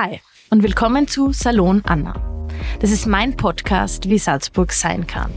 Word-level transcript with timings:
Hi 0.00 0.18
und 0.48 0.62
willkommen 0.62 1.08
zu 1.08 1.30
Salon 1.32 1.82
Anna. 1.84 2.14
Das 2.80 2.90
ist 2.90 3.04
mein 3.06 3.36
Podcast, 3.36 4.08
wie 4.08 4.16
Salzburg 4.16 4.72
sein 4.72 5.06
kann. 5.06 5.30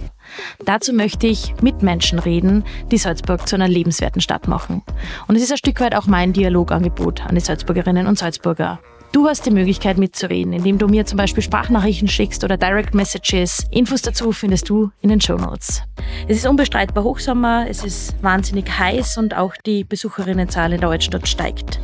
Dazu 0.63 0.93
möchte 0.93 1.27
ich 1.27 1.53
mit 1.61 1.81
Menschen 1.81 2.17
reden, 2.17 2.63
die 2.89 2.97
Salzburg 2.97 3.45
zu 3.45 3.57
einer 3.57 3.67
lebenswerten 3.67 4.21
Stadt 4.21 4.47
machen. 4.47 4.81
Und 5.27 5.35
es 5.35 5.43
ist 5.43 5.51
ein 5.51 5.57
Stück 5.57 5.81
weit 5.81 5.95
auch 5.95 6.07
mein 6.07 6.31
Dialogangebot 6.31 7.25
an 7.25 7.35
die 7.35 7.41
Salzburgerinnen 7.41 8.07
und 8.07 8.17
Salzburger. 8.17 8.79
Du 9.13 9.27
hast 9.27 9.45
die 9.45 9.51
Möglichkeit 9.51 9.99
mitzureden, 9.99 10.53
indem 10.53 10.79
du 10.79 10.87
mir 10.87 11.05
zum 11.05 11.17
Beispiel 11.17 11.43
Sprachnachrichten 11.43 12.07
schickst 12.07 12.43
oder 12.43 12.57
Direct 12.57 12.95
Messages. 12.95 13.63
Infos 13.69 14.01
dazu 14.01 14.31
findest 14.31 14.69
du 14.69 14.89
in 15.01 15.09
den 15.09 15.21
Show 15.21 15.37
Notes. 15.37 15.83
Es 16.27 16.37
ist 16.37 16.47
unbestreitbar 16.47 17.03
Hochsommer, 17.03 17.67
es 17.69 17.83
ist 17.83 18.15
wahnsinnig 18.23 18.67
heiß 18.67 19.19
und 19.19 19.37
auch 19.37 19.53
die 19.67 19.83
Besucherinnenzahl 19.83 20.73
in 20.73 20.81
der 20.81 20.89
Altstadt 20.89 21.27
steigt. 21.27 21.79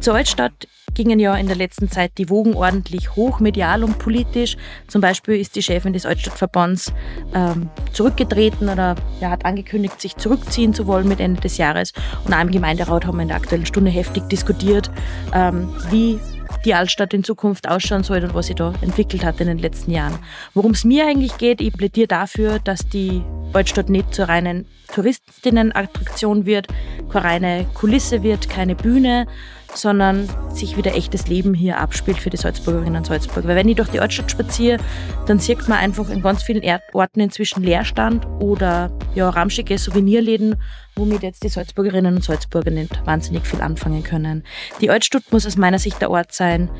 Zur 0.00 0.16
Altstadt 0.16 0.66
gingen 0.92 1.20
ja 1.20 1.36
in 1.36 1.46
der 1.46 1.54
letzten 1.54 1.88
Zeit 1.88 2.18
die 2.18 2.28
Wogen 2.28 2.54
ordentlich 2.54 3.14
hoch, 3.14 3.38
medial 3.38 3.84
und 3.84 4.00
politisch. 4.00 4.56
Zum 4.88 5.00
Beispiel 5.00 5.36
ist 5.36 5.54
die 5.54 5.62
Chefin 5.62 5.92
des 5.92 6.04
Altstadtverbands 6.04 6.92
ähm, 7.32 7.70
zurückgetreten 7.92 8.68
oder 8.68 8.96
ja, 9.20 9.30
hat 9.30 9.44
angekündigt, 9.44 10.00
sich 10.00 10.16
zurückziehen 10.16 10.74
zu 10.74 10.88
wollen 10.88 11.06
mit 11.06 11.20
Ende 11.20 11.40
des 11.40 11.58
Jahres. 11.58 11.92
Und 12.24 12.34
auch 12.34 12.40
im 12.40 12.50
Gemeinderat 12.50 13.06
haben 13.06 13.18
wir 13.18 13.22
in 13.22 13.28
der 13.28 13.36
Aktuellen 13.36 13.66
Stunde 13.66 13.92
heftig 13.92 14.28
diskutiert, 14.28 14.90
ähm, 15.32 15.72
wie 15.88 16.18
die 16.64 16.74
Altstadt 16.74 17.14
in 17.14 17.24
Zukunft 17.24 17.68
ausschauen 17.68 18.04
soll 18.04 18.22
und 18.24 18.34
was 18.34 18.46
sie 18.46 18.54
da 18.54 18.72
entwickelt 18.80 19.24
hat 19.24 19.40
in 19.40 19.46
den 19.46 19.58
letzten 19.58 19.90
Jahren. 19.90 20.18
Worum 20.54 20.72
es 20.72 20.84
mir 20.84 21.06
eigentlich 21.06 21.38
geht, 21.38 21.60
ich 21.60 21.72
plädiere 21.72 22.08
dafür, 22.08 22.58
dass 22.58 22.88
die 22.88 23.22
Altstadt 23.52 23.88
nicht 23.88 24.14
zur 24.14 24.28
reinen 24.28 24.66
Touristinnen-Attraktion 24.92 26.46
wird, 26.46 26.68
keine 27.10 27.24
reine 27.24 27.66
Kulisse 27.74 28.22
wird, 28.22 28.48
keine 28.48 28.74
Bühne, 28.74 29.26
sondern 29.74 30.28
sich 30.50 30.76
wieder 30.76 30.94
echtes 30.94 31.28
Leben 31.28 31.54
hier 31.54 31.78
abspielt 31.78 32.18
für 32.18 32.30
die 32.30 32.36
Salzburgerinnen 32.36 32.96
und 32.96 33.06
Salzburger. 33.06 33.48
Weil 33.48 33.56
wenn 33.56 33.68
ich 33.68 33.76
durch 33.76 33.88
die 33.88 34.00
Altstadt 34.00 34.30
spaziere, 34.30 34.78
dann 35.26 35.38
sieht 35.38 35.68
man 35.68 35.78
einfach 35.78 36.08
in 36.10 36.22
ganz 36.22 36.42
vielen 36.42 36.62
Orten 36.92 37.20
inzwischen 37.20 37.62
Leerstand 37.62 38.26
oder 38.40 38.90
ja, 39.14 39.28
ramschige 39.28 39.78
Souvenirläden, 39.78 40.56
womit 40.96 41.22
jetzt 41.22 41.42
die 41.42 41.48
Salzburgerinnen 41.48 42.16
und 42.16 42.24
Salzburger 42.24 42.70
nicht 42.70 43.04
wahnsinnig 43.06 43.46
viel 43.46 43.62
anfangen 43.62 44.02
können. 44.02 44.44
Die 44.80 44.90
Altstadt 44.90 45.22
muss 45.30 45.46
aus 45.46 45.56
meiner 45.56 45.78
Sicht 45.78 46.00
der 46.00 46.10
Ort 46.10 46.32
sein, 46.32 46.70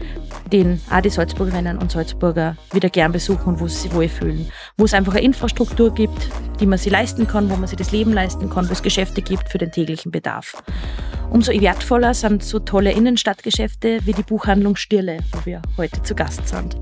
den 0.53 0.81
auch 0.91 1.01
die 1.01 1.11
Salzburgerinnen 1.11 1.79
und 1.79 1.91
Salzburger 1.91 2.57
wieder 2.73 2.91
gern 2.91 3.13
besuchen 3.13 3.55
und 3.55 3.61
wo 3.61 3.69
sie 3.69 3.77
sich 3.77 3.95
wohlfühlen. 3.95 4.51
Wo 4.77 4.85
es 4.85 4.95
einfach 4.95 5.15
eine 5.15 5.23
Infrastruktur 5.23 5.95
gibt, 5.95 6.29
die 6.61 6.67
man 6.67 6.79
sich 6.79 6.93
leisten 6.93 7.27
kann, 7.27 7.51
wo 7.51 7.57
man 7.57 7.67
sich 7.67 7.79
das 7.79 7.93
Leben 7.93 8.13
leisten 8.13 8.51
kann, 8.51 8.69
wo 8.69 8.73
es 8.73 8.83
Geschäfte 8.83 9.23
gibt 9.23 9.49
für 9.49 9.59
den 9.59 9.73
täglichen 9.73 10.13
Bedarf. 10.13 10.63
Umso 11.31 11.51
wertvoller 11.51 12.13
sind 12.13 12.45
so 12.45 12.59
tolle 12.59 12.82
Innenstadtgeschäfte 12.91 14.01
wie 14.05 14.13
die 14.13 14.23
Buchhandlung 14.23 14.77
Stirle, 14.77 15.19
wo 15.31 15.47
wir 15.47 15.63
heute 15.77 16.03
zu 16.03 16.15
Gast 16.15 16.49
sind. 16.49 16.77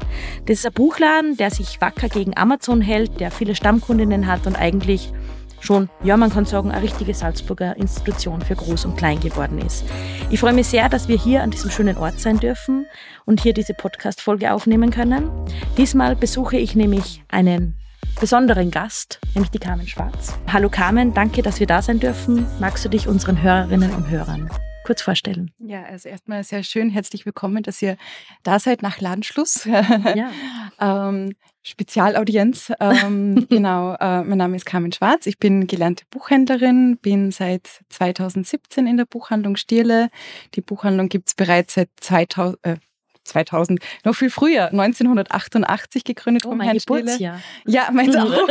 Das 0.46 0.58
ist 0.58 0.66
ein 0.66 0.72
Buchladen, 0.72 1.36
der 1.36 1.50
sich 1.50 1.80
wacker 1.80 2.08
gegen 2.08 2.36
Amazon 2.36 2.80
hält, 2.80 3.20
der 3.20 3.30
viele 3.30 3.54
Stammkundinnen 3.54 4.26
hat 4.26 4.46
und 4.46 4.56
eigentlich 4.56 5.12
schon, 5.60 5.88
ja, 6.02 6.16
man 6.16 6.30
kann 6.30 6.46
sagen, 6.46 6.70
eine 6.70 6.82
richtige 6.82 7.14
Salzburger 7.14 7.76
Institution 7.76 8.40
für 8.40 8.56
Groß 8.56 8.86
und 8.86 8.96
Klein 8.96 9.20
geworden 9.20 9.58
ist. 9.58 9.84
Ich 10.30 10.40
freue 10.40 10.54
mich 10.54 10.66
sehr, 10.66 10.88
dass 10.88 11.08
wir 11.08 11.18
hier 11.18 11.42
an 11.42 11.50
diesem 11.50 11.70
schönen 11.70 11.96
Ort 11.96 12.18
sein 12.18 12.38
dürfen 12.38 12.86
und 13.26 13.40
hier 13.40 13.52
diese 13.52 13.74
Podcast-Folge 13.74 14.52
aufnehmen 14.52 14.90
können. 14.90 15.30
Diesmal 15.76 16.16
besuche 16.16 16.56
ich 16.56 16.74
nämlich 16.74 17.22
einen 17.28 17.76
besonderen 18.20 18.70
Gast, 18.70 19.20
nämlich 19.34 19.50
die 19.50 19.58
Carmen 19.58 19.86
Schwarz. 19.86 20.38
Hallo 20.52 20.68
Carmen, 20.68 21.14
danke, 21.14 21.42
dass 21.42 21.60
wir 21.60 21.66
da 21.66 21.82
sein 21.82 22.00
dürfen. 22.00 22.46
Magst 22.58 22.84
du 22.84 22.88
dich 22.88 23.06
unseren 23.06 23.40
Hörerinnen 23.42 23.92
und 23.92 24.08
Hörern 24.08 24.50
kurz 24.90 25.02
vorstellen? 25.02 25.52
Ja, 25.60 25.84
also 25.84 26.08
erstmal 26.08 26.42
sehr 26.42 26.64
schön, 26.64 26.90
herzlich 26.90 27.24
willkommen, 27.24 27.62
dass 27.62 27.80
ihr 27.80 27.96
da 28.42 28.58
seid 28.58 28.82
nach 28.82 29.00
Ladenschluss. 29.00 29.64
Ja. 29.64 30.32
ähm, 30.80 31.36
Spezialaudienz. 31.62 32.72
Ähm, 32.80 33.46
genau, 33.48 33.94
äh, 34.00 34.24
mein 34.24 34.38
Name 34.38 34.56
ist 34.56 34.66
Carmen 34.66 34.90
Schwarz. 34.90 35.26
Ich 35.26 35.38
bin 35.38 35.68
gelernte 35.68 36.06
Buchhändlerin, 36.10 36.98
bin 37.00 37.30
seit 37.30 37.84
2017 37.90 38.88
in 38.88 38.96
der 38.96 39.04
Buchhandlung 39.04 39.54
Stierle. 39.54 40.10
Die 40.56 40.60
Buchhandlung 40.60 41.08
gibt 41.08 41.28
es 41.28 41.34
bereits 41.36 41.74
seit 41.74 41.90
2000, 42.00 42.58
äh, 42.66 42.76
2000, 43.22 43.78
noch 44.04 44.16
viel 44.16 44.30
früher, 44.30 44.72
1988 44.72 46.02
gegründet 46.02 46.46
oh, 46.46 46.50
vom 46.50 46.60
Herrn 46.60 46.78
Geburtsjahr. 46.78 47.38
Stille. 47.38 47.76
Ja, 47.76 47.90
meins 47.92 48.16
auch. 48.16 48.48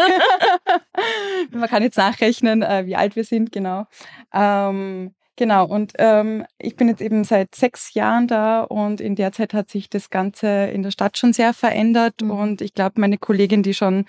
Man 1.52 1.68
kann 1.68 1.84
jetzt 1.84 1.98
nachrechnen, 1.98 2.62
äh, 2.62 2.86
wie 2.86 2.96
alt 2.96 3.18
wir 3.18 3.26
sind, 3.26 3.52
genau. 3.52 3.88
Ähm, 4.34 5.14
genau, 5.40 5.66
und 5.66 5.94
ähm, 5.98 6.46
ich 6.60 6.76
bin 6.76 6.90
jetzt 6.90 7.02
eben 7.02 7.24
seit 7.24 7.56
sechs 7.56 7.94
Jahren 7.94 8.28
da 8.28 8.62
und 8.62 9.00
in 9.00 9.16
der 9.16 9.32
Zeit 9.32 9.54
hat 9.54 9.70
sich 9.70 9.90
das 9.90 10.10
Ganze 10.10 10.66
in 10.66 10.84
der 10.84 10.92
Stadt 10.92 11.18
schon 11.18 11.34
sehr 11.34 11.54
verändert 11.54 12.22
mhm. 12.22 12.32
und 12.32 12.62
ich 12.62 12.74
glaube, 12.74 13.00
meine 13.00 13.18
Kollegin, 13.18 13.64
die 13.64 13.74
schon 13.74 14.06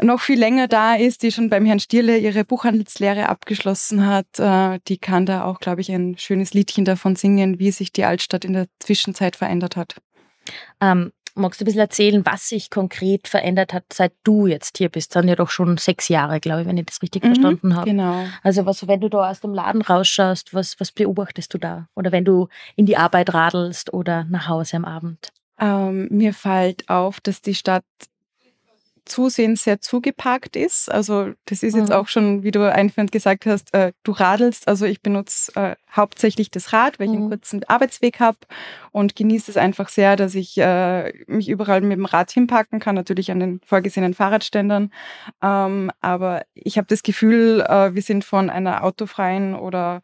noch 0.00 0.20
viel 0.20 0.38
länger 0.38 0.68
da 0.68 0.94
ist, 0.94 1.22
die 1.22 1.32
schon 1.32 1.50
beim 1.50 1.66
Herrn 1.66 1.80
Stierle 1.80 2.16
ihre 2.16 2.44
Buchhandelslehre 2.44 3.28
abgeschlossen 3.28 4.06
hat, 4.06 4.38
äh, 4.38 4.78
die 4.88 4.98
kann 4.98 5.26
da 5.26 5.44
auch, 5.44 5.58
glaube 5.58 5.80
ich, 5.80 5.90
ein 5.90 6.16
schönes 6.16 6.54
Liedchen 6.54 6.84
davon 6.84 7.16
singen, 7.16 7.58
wie 7.58 7.72
sich 7.72 7.92
die 7.92 8.04
Altstadt 8.04 8.44
in 8.44 8.52
der 8.52 8.66
Zwischenzeit 8.78 9.36
verändert 9.36 9.76
hat. 9.76 9.96
Ähm, 10.80 11.12
magst 11.34 11.60
du 11.60 11.64
ein 11.64 11.66
bisschen 11.66 11.80
erzählen, 11.80 12.24
was 12.24 12.48
sich 12.48 12.70
konkret 12.70 13.28
verändert 13.28 13.72
hat, 13.72 13.84
seit 13.92 14.12
du 14.24 14.46
jetzt 14.46 14.78
hier 14.78 14.88
bist? 14.88 15.14
Das 15.14 15.20
sind 15.20 15.28
ja 15.28 15.36
doch 15.36 15.50
schon 15.50 15.76
sechs 15.76 16.08
Jahre, 16.08 16.40
glaube 16.40 16.62
ich, 16.62 16.68
wenn 16.68 16.76
ich 16.76 16.86
das 16.86 17.02
richtig 17.02 17.22
mhm, 17.24 17.28
verstanden 17.28 17.76
habe. 17.76 17.90
Genau. 17.90 18.24
Also 18.42 18.66
was, 18.66 18.86
wenn 18.86 19.00
du 19.00 19.08
da 19.08 19.30
aus 19.30 19.40
dem 19.40 19.54
Laden 19.54 19.82
rausschaust, 19.82 20.54
was, 20.54 20.78
was 20.80 20.92
beobachtest 20.92 21.52
du 21.54 21.58
da? 21.58 21.88
Oder 21.94 22.12
wenn 22.12 22.24
du 22.24 22.48
in 22.76 22.86
die 22.86 22.96
Arbeit 22.96 23.34
radelst 23.34 23.92
oder 23.92 24.24
nach 24.24 24.48
Hause 24.48 24.76
am 24.76 24.84
Abend? 24.84 25.32
Ähm, 25.58 26.08
mir 26.10 26.34
fällt 26.34 26.88
auf, 26.88 27.20
dass 27.20 27.40
die 27.40 27.54
Stadt 27.54 27.84
zusehends 29.04 29.64
sehr 29.64 29.80
zugeparkt 29.80 30.56
ist. 30.56 30.90
Also 30.90 31.32
das 31.44 31.62
ist 31.62 31.74
jetzt 31.74 31.88
mhm. 31.88 31.94
auch 31.94 32.08
schon, 32.08 32.42
wie 32.42 32.50
du 32.50 32.70
einführend 32.70 33.12
gesagt 33.12 33.46
hast, 33.46 33.74
äh, 33.74 33.92
du 34.02 34.12
radelst. 34.12 34.66
Also 34.68 34.86
ich 34.86 35.02
benutze 35.02 35.54
äh, 35.56 35.76
hauptsächlich 35.92 36.50
das 36.50 36.72
Rad, 36.72 36.98
weil 36.98 37.06
ich 37.08 37.12
einen 37.12 37.26
mhm. 37.26 37.30
kurzen 37.30 37.64
Arbeitsweg 37.64 38.20
habe 38.20 38.38
und 38.92 39.14
genieße 39.16 39.50
es 39.50 39.56
einfach 39.56 39.88
sehr, 39.88 40.16
dass 40.16 40.34
ich 40.34 40.56
äh, 40.58 41.12
mich 41.26 41.48
überall 41.48 41.80
mit 41.80 41.98
dem 41.98 42.06
Rad 42.06 42.30
hinpacken 42.30 42.80
kann, 42.80 42.94
natürlich 42.94 43.30
an 43.30 43.40
den 43.40 43.60
vorgesehenen 43.64 44.14
Fahrradständern. 44.14 44.90
Ähm, 45.42 45.90
aber 46.00 46.42
ich 46.54 46.78
habe 46.78 46.86
das 46.88 47.02
Gefühl, 47.02 47.60
äh, 47.60 47.94
wir 47.94 48.02
sind 48.02 48.24
von 48.24 48.50
einer 48.50 48.84
autofreien 48.84 49.54
oder 49.54 50.02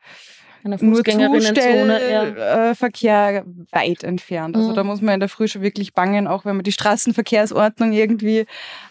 eine 0.65 0.79
Fußgängerinnenzone, 0.79 2.11
ja. 2.11 2.75
Verkehr 2.75 3.45
weit 3.73 4.05
entfernt. 4.05 4.57
Also 4.57 4.71
mhm. 4.71 4.75
da 4.75 4.85
muss 4.85 5.01
man 5.01 5.15
in 5.15 5.21
der 5.21 5.29
Früh 5.29 5.49
schon 5.49 5.63
wirklich 5.63 5.95
bangen, 5.95 6.27
auch 6.27 6.45
wenn 6.45 6.57
man 6.57 6.65
die 6.65 6.73
Straßenverkehrsordnung 6.73 7.93
irgendwie 7.93 8.47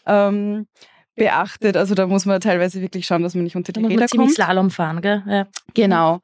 ähm, 0.05 0.67
beachtet. 1.15 1.77
Also 1.77 1.95
da 1.95 2.07
muss 2.07 2.25
man 2.25 2.41
teilweise 2.41 2.81
wirklich 2.81 3.05
schauen, 3.05 3.23
dass 3.23 3.35
man 3.35 3.43
nicht 3.43 3.55
unter 3.55 3.71
die 3.73 3.81
da 3.81 3.87
Räder 3.87 4.01
muss 4.01 4.13
man 4.13 4.25
kommt. 4.25 4.35
Slalom 4.35 4.69
fahren, 4.71 5.01
gell? 5.01 5.23
Ja. 5.27 5.47
Genau. 5.73 6.21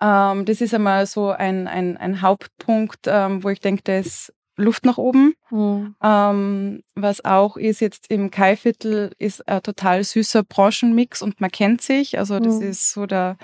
Ähm, 0.00 0.44
das 0.46 0.60
ist 0.60 0.74
einmal 0.74 1.06
so 1.06 1.30
ein, 1.30 1.68
ein, 1.68 1.96
ein 1.96 2.22
Hauptpunkt, 2.22 3.06
ähm, 3.06 3.44
wo 3.44 3.50
ich 3.50 3.60
denke, 3.60 3.82
da 3.84 3.98
ist 3.98 4.32
Luft 4.56 4.84
nach 4.84 4.98
oben. 4.98 5.34
Mhm. 5.50 5.94
Ähm, 6.02 6.82
was 6.94 7.24
auch 7.24 7.56
ist 7.56 7.80
jetzt 7.80 8.10
im 8.10 8.30
Kaiviertel, 8.30 9.12
ist 9.18 9.46
ein 9.48 9.62
total 9.62 10.04
süßer 10.04 10.42
Branchenmix 10.42 11.22
und 11.22 11.40
man 11.40 11.50
kennt 11.50 11.82
sich. 11.82 12.18
Also 12.18 12.38
das 12.40 12.56
mhm. 12.56 12.62
ist 12.62 12.92
so 12.92 13.06
der 13.06 13.36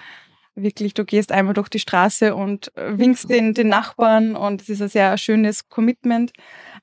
wirklich, 0.56 0.94
du 0.94 1.04
gehst 1.04 1.30
einmal 1.30 1.54
durch 1.54 1.68
die 1.68 1.78
Straße 1.78 2.34
und 2.34 2.76
äh, 2.76 2.98
winkst 2.98 3.30
den, 3.30 3.54
den 3.54 3.68
Nachbarn 3.68 4.34
und 4.34 4.62
es 4.62 4.68
ist 4.68 4.82
ein 4.82 4.88
sehr 4.88 5.16
schönes 5.18 5.68
Commitment. 5.68 6.32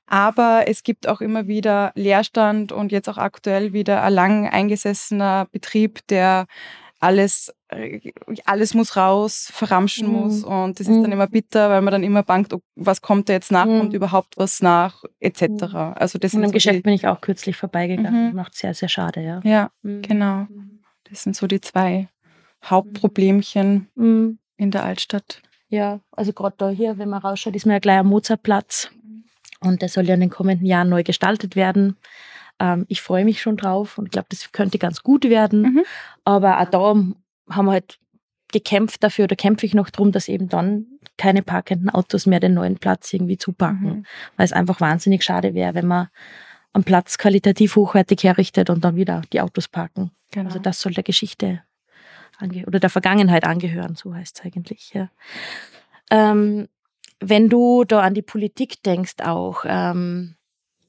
Aber 0.06 0.64
es 0.66 0.82
gibt 0.82 1.08
auch 1.08 1.20
immer 1.20 1.46
wieder 1.46 1.92
Leerstand 1.94 2.72
und 2.72 2.92
jetzt 2.92 3.08
auch 3.08 3.18
aktuell 3.18 3.72
wieder 3.72 4.02
ein 4.02 4.12
lang 4.12 4.48
eingesessener 4.48 5.48
Betrieb, 5.50 6.06
der 6.08 6.46
alles, 7.00 7.52
äh, 7.68 8.12
alles 8.46 8.72
muss 8.72 8.96
raus, 8.96 9.50
verramschen 9.52 10.08
mhm. 10.08 10.14
muss 10.14 10.44
und 10.44 10.80
das 10.80 10.86
ist 10.86 10.94
dann 10.94 11.06
mhm. 11.06 11.12
immer 11.12 11.26
bitter, 11.26 11.68
weil 11.68 11.82
man 11.82 11.92
dann 11.92 12.02
immer 12.02 12.22
bangt, 12.22 12.54
was 12.76 13.02
kommt 13.02 13.28
da 13.28 13.34
jetzt 13.34 13.52
nach, 13.52 13.66
mhm. 13.66 13.80
kommt 13.80 13.94
überhaupt 13.94 14.38
was 14.38 14.62
nach, 14.62 15.04
etc. 15.20 15.42
Mhm. 15.42 15.74
Also 15.96 16.18
das 16.18 16.32
in 16.32 16.40
einem 16.40 16.48
so 16.48 16.54
Geschäft 16.54 16.82
bin 16.82 16.94
ich 16.94 17.06
auch 17.06 17.20
kürzlich 17.20 17.56
vorbeigegangen, 17.56 18.30
mhm. 18.30 18.36
macht 18.36 18.54
sehr, 18.54 18.72
sehr 18.72 18.88
schade, 18.88 19.22
ja. 19.22 19.40
Ja, 19.44 19.70
mhm. 19.82 20.02
genau. 20.02 20.46
Das 21.10 21.22
sind 21.22 21.36
so 21.36 21.46
die 21.46 21.60
zwei 21.60 22.08
Hauptproblemchen 22.64 23.88
mhm. 23.94 24.38
in 24.56 24.70
der 24.70 24.84
Altstadt. 24.84 25.42
Ja, 25.68 26.00
also 26.12 26.32
gerade 26.32 26.54
da 26.58 26.68
hier, 26.68 26.98
wenn 26.98 27.08
man 27.08 27.20
rausschaut, 27.20 27.56
ist 27.56 27.66
mir 27.66 27.74
ja 27.74 27.78
gleich 27.78 27.98
ein 27.98 28.06
Mozartplatz. 28.06 28.90
Und 29.60 29.82
der 29.82 29.88
soll 29.88 30.06
ja 30.06 30.14
in 30.14 30.20
den 30.20 30.30
kommenden 30.30 30.66
Jahren 30.66 30.88
neu 30.88 31.02
gestaltet 31.02 31.56
werden. 31.56 31.96
Ähm, 32.60 32.84
ich 32.88 33.00
freue 33.00 33.24
mich 33.24 33.40
schon 33.40 33.56
drauf 33.56 33.98
und 33.98 34.10
glaube, 34.10 34.26
das 34.30 34.52
könnte 34.52 34.78
ganz 34.78 35.02
gut 35.02 35.24
werden. 35.24 35.62
Mhm. 35.62 35.84
Aber 36.24 36.60
auch 36.60 36.68
da 36.68 36.78
haben 37.50 37.66
wir 37.66 37.72
halt 37.72 37.98
gekämpft 38.52 39.02
dafür 39.02 39.24
oder 39.24 39.36
kämpfe 39.36 39.66
ich 39.66 39.74
noch 39.74 39.90
darum, 39.90 40.12
dass 40.12 40.28
eben 40.28 40.48
dann 40.48 40.86
keine 41.18 41.42
parkenden 41.42 41.90
Autos 41.90 42.26
mehr 42.26 42.40
den 42.40 42.54
neuen 42.54 42.76
Platz 42.76 43.12
irgendwie 43.12 43.38
zupacken. 43.38 43.88
Mhm. 43.88 44.06
Weil 44.36 44.44
es 44.44 44.52
einfach 44.52 44.80
wahnsinnig 44.80 45.24
schade 45.24 45.54
wäre, 45.54 45.74
wenn 45.74 45.86
man 45.86 46.08
am 46.72 46.84
Platz 46.84 47.18
qualitativ 47.18 47.76
hochwertig 47.76 48.22
herrichtet 48.22 48.70
und 48.70 48.84
dann 48.84 48.96
wieder 48.96 49.22
die 49.32 49.40
Autos 49.40 49.68
parken. 49.68 50.10
Genau. 50.30 50.46
Also 50.46 50.58
das 50.58 50.80
soll 50.80 50.92
der 50.92 51.04
Geschichte 51.04 51.62
oder 52.66 52.80
der 52.80 52.90
Vergangenheit 52.90 53.44
angehören, 53.44 53.94
so 53.96 54.14
heißt 54.14 54.38
es 54.38 54.44
eigentlich. 54.44 54.92
Ja. 54.94 55.08
Ähm, 56.10 56.68
Wenn 57.20 57.48
du 57.48 57.84
da 57.84 58.00
an 58.00 58.14
die 58.14 58.22
Politik 58.22 58.82
denkst 58.82 59.20
auch, 59.22 59.64
ähm, 59.66 60.36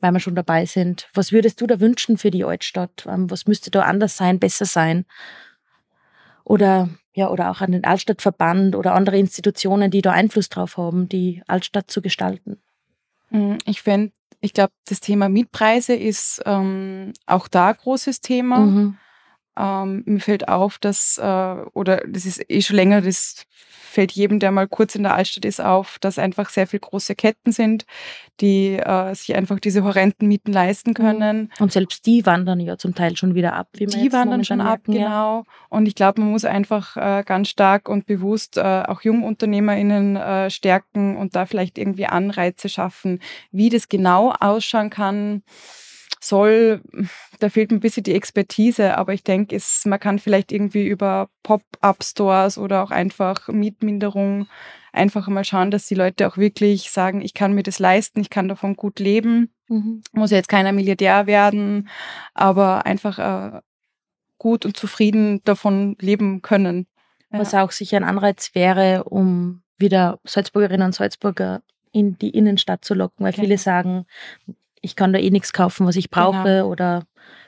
weil 0.01 0.12
wir 0.12 0.19
schon 0.19 0.36
dabei 0.36 0.65
sind, 0.65 1.07
was 1.13 1.31
würdest 1.31 1.62
du 1.62 1.68
da 1.68 1.80
wünschen 1.80 2.18
für 2.18 2.31
die 2.31 2.44
Altstadt? 2.44 3.06
Ähm, 3.07 3.30
was 3.31 3.47
müsste 3.47 3.71
da 3.71 3.81
anders 3.81 4.18
sein, 4.18 4.39
besser 4.39 4.65
sein? 4.65 5.06
Oder 6.44 6.89
ja, 7.13 7.30
oder 7.30 7.50
auch 7.50 7.62
an 7.62 7.71
den 7.71 7.86
Altstadtverband 7.86 8.75
oder 8.75 8.94
andere 8.94 9.18
Institutionen, 9.18 9.89
die 9.89 10.01
da 10.01 10.12
Einfluss 10.12 10.50
drauf 10.50 10.77
haben, 10.77 11.07
die 11.07 11.41
Altstadt 11.48 11.89
zu 11.89 12.01
gestalten? 12.01 12.62
Hm, 13.30 13.57
ich 13.65 13.81
fände, 13.81 14.12
ich 14.41 14.53
glaube, 14.53 14.74
das 14.86 15.00
Thema 15.00 15.30
Mietpreise 15.30 15.95
ist 15.95 16.41
ähm, 16.45 17.13
auch 17.25 17.48
da 17.48 17.69
ein 17.69 17.77
großes 17.77 18.19
Thema. 18.19 18.59
Mhm. 18.59 18.98
Ähm, 19.57 20.04
mir 20.06 20.19
fällt 20.19 20.48
auf, 20.48 20.78
dass, 20.78 21.18
äh, 21.18 21.56
oder 21.74 22.04
das 22.07 22.25
ist 22.25 22.44
eh 22.50 22.62
schon 22.62 22.75
länger, 22.75 23.02
das 23.02 23.46
fällt 23.96 24.12
jedem, 24.12 24.40
der 24.40 24.52
mal 24.52 24.68
kurz 24.68 24.94
in 24.96 25.04
der 25.04 25.16
Altstadt 25.16 25.46
ist, 25.46 25.62
auf, 25.62 25.98
dass 26.00 26.19
einfach 26.19 26.50
sehr 26.50 26.68
viele 26.68 26.81
große 26.81 27.16
Ketten 27.16 27.54
sind, 27.54 27.86
die 28.42 28.74
äh, 28.74 29.16
sich 29.16 29.34
einfach 29.36 29.60
diese 29.60 29.86
horrenden 29.86 30.28
Mieten 30.28 30.52
leisten 30.52 30.90
mhm. 30.90 30.94
können. 30.96 31.52
Und 31.60 31.72
selbst 31.72 32.06
die 32.06 32.25
wandern 32.25 32.60
ja 32.60 32.78
zum 32.78 32.94
Teil 32.94 33.16
schon 33.16 33.36
wieder 33.36 33.54
ab. 33.54 33.69
Wie 33.74 33.86
die 33.86 34.12
wandern 34.12 34.44
schon 34.44 34.57
merken, 34.57 34.74
ab, 34.74 34.81
genau. 34.86 35.38
Ja. 35.38 35.44
Und 35.69 35.88
ich 35.88 35.96
glaube, 35.96 36.19
man 36.19 36.31
muss 36.31 36.44
einfach 36.44 36.98
äh, 36.98 37.24
ganz 37.25 37.48
stark 37.48 37.88
und 37.88 38.06
bewusst 38.06 38.58
äh, 38.58 38.84
auch 38.86 39.01
JungunternehmerInnen 39.01 40.18
äh, 40.18 40.50
stärken 40.50 41.16
und 41.16 41.36
da 41.38 41.46
vielleicht 41.46 41.78
irgendwie 41.78 42.06
Anreize 42.06 42.68
schaffen, 42.68 43.22
wie 43.51 43.69
das 43.69 43.88
genau 43.88 44.34
ausschauen 44.38 44.90
kann 44.90 45.42
soll, 46.27 46.81
da 47.39 47.50
fehlt 47.50 47.72
ein 47.72 47.80
bisschen 47.80 48.04
die 48.04 48.13
Expertise, 48.13 48.98
aber 48.98 49.13
ich 49.13 49.24
denke, 49.24 49.57
man 49.86 50.00
kann 50.00 50.19
vielleicht 50.19 50.51
irgendwie 50.51 50.88
über 50.88 51.30
Pop-up-Stores 51.44 52.57
oder 52.57 52.83
auch 52.83 52.92
einfach 52.92 53.48
Mietminderung 53.48 54.48
einfach 54.92 55.27
mal 55.27 55.44
schauen, 55.44 55.72
dass 55.72 55.88
die 55.88 55.95
Leute 55.95 56.27
auch 56.27 56.38
wirklich 56.38 56.89
sagen, 56.92 57.22
ich 57.22 57.33
kann 57.33 57.54
mir 57.54 57.63
das 57.63 57.80
leisten, 57.80 58.22
ich 58.22 58.30
kann 58.30 58.48
davon 58.48 58.75
gut 58.75 59.00
leben. 59.00 59.54
Mhm. 59.68 60.01
Muss 60.13 60.31
ja 60.31 60.38
jetzt 60.38 60.50
keiner 60.50 60.72
Milliardär 60.72 61.27
werden, 61.27 61.89
aber 62.33 62.86
einfach 62.86 63.19
äh, 63.19 63.62
gut 64.38 64.66
und 64.66 64.77
zufrieden 64.77 65.42
davon 65.44 65.98
leben 66.00 66.42
können. 66.42 66.88
Was 67.30 67.51
ja. 67.51 67.63
auch 67.63 67.72
sicher 67.72 67.98
ein 67.98 68.04
Anreiz 68.06 68.51
wäre, 68.54 69.04
um 69.04 69.63
wieder 69.77 70.19
Salzburgerinnen 70.24 70.88
und 70.88 70.95
Salzburger 70.95 71.62
in 71.92 72.18
die 72.18 72.30
Innenstadt 72.30 72.86
zu 72.86 72.94
locken, 72.94 73.25
weil 73.25 73.33
okay. 73.33 73.42
viele 73.42 73.57
sagen, 73.57 74.06
ich 74.86 74.96
kann 74.96 75.12
da 75.12 75.20
eh 75.20 75.32
nichts 75.32 75.52
kaufen, 75.52 75.86
was 75.88 75.96
ich 75.96 76.10
brauche 76.10 76.44
genau. 76.44 76.68
oder 76.68 77.04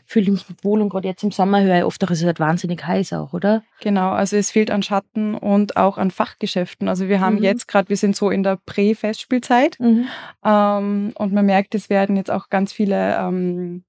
fühle 0.06 0.32
mich 0.32 0.46
wohl 0.64 0.82
und 0.82 0.90
gerade 0.90 1.08
jetzt 1.08 1.24
im 1.24 1.32
Sommer 1.32 1.62
höre 1.62 1.80
ich 1.80 1.84
oft 1.84 2.04
auch, 2.04 2.10
es 2.10 2.20
ist 2.20 2.26
halt 2.26 2.40
wahnsinnig 2.40 2.86
heiß 2.86 3.14
auch, 3.14 3.34
oder? 3.34 3.62
Genau, 3.82 4.12
also 4.12 4.38
es 4.38 4.52
fehlt 4.52 4.72
an 4.72 4.82
Schatten 4.82 5.36
und 5.36 5.76
auch 5.76 5.98
an 5.98 6.12
Fachgeschäften. 6.12 6.88
Also 6.88 7.10
wir 7.10 7.20
haben 7.20 7.36
mhm. 7.36 7.44
jetzt 7.44 7.68
gerade, 7.68 7.90
wir 7.90 7.98
sind 7.98 8.16
so 8.16 8.30
in 8.30 8.42
der 8.42 8.58
Prä-Festspielzeit 8.66 9.78
mhm. 9.80 10.08
ähm, 10.46 11.12
und 11.16 11.34
man 11.34 11.46
merkt, 11.46 11.76
es 11.76 11.90
werden 11.90 12.16
jetzt 12.16 12.32
auch 12.32 12.50
ganz 12.50 12.72
viele 12.72 13.18
ähm, 13.18 13.84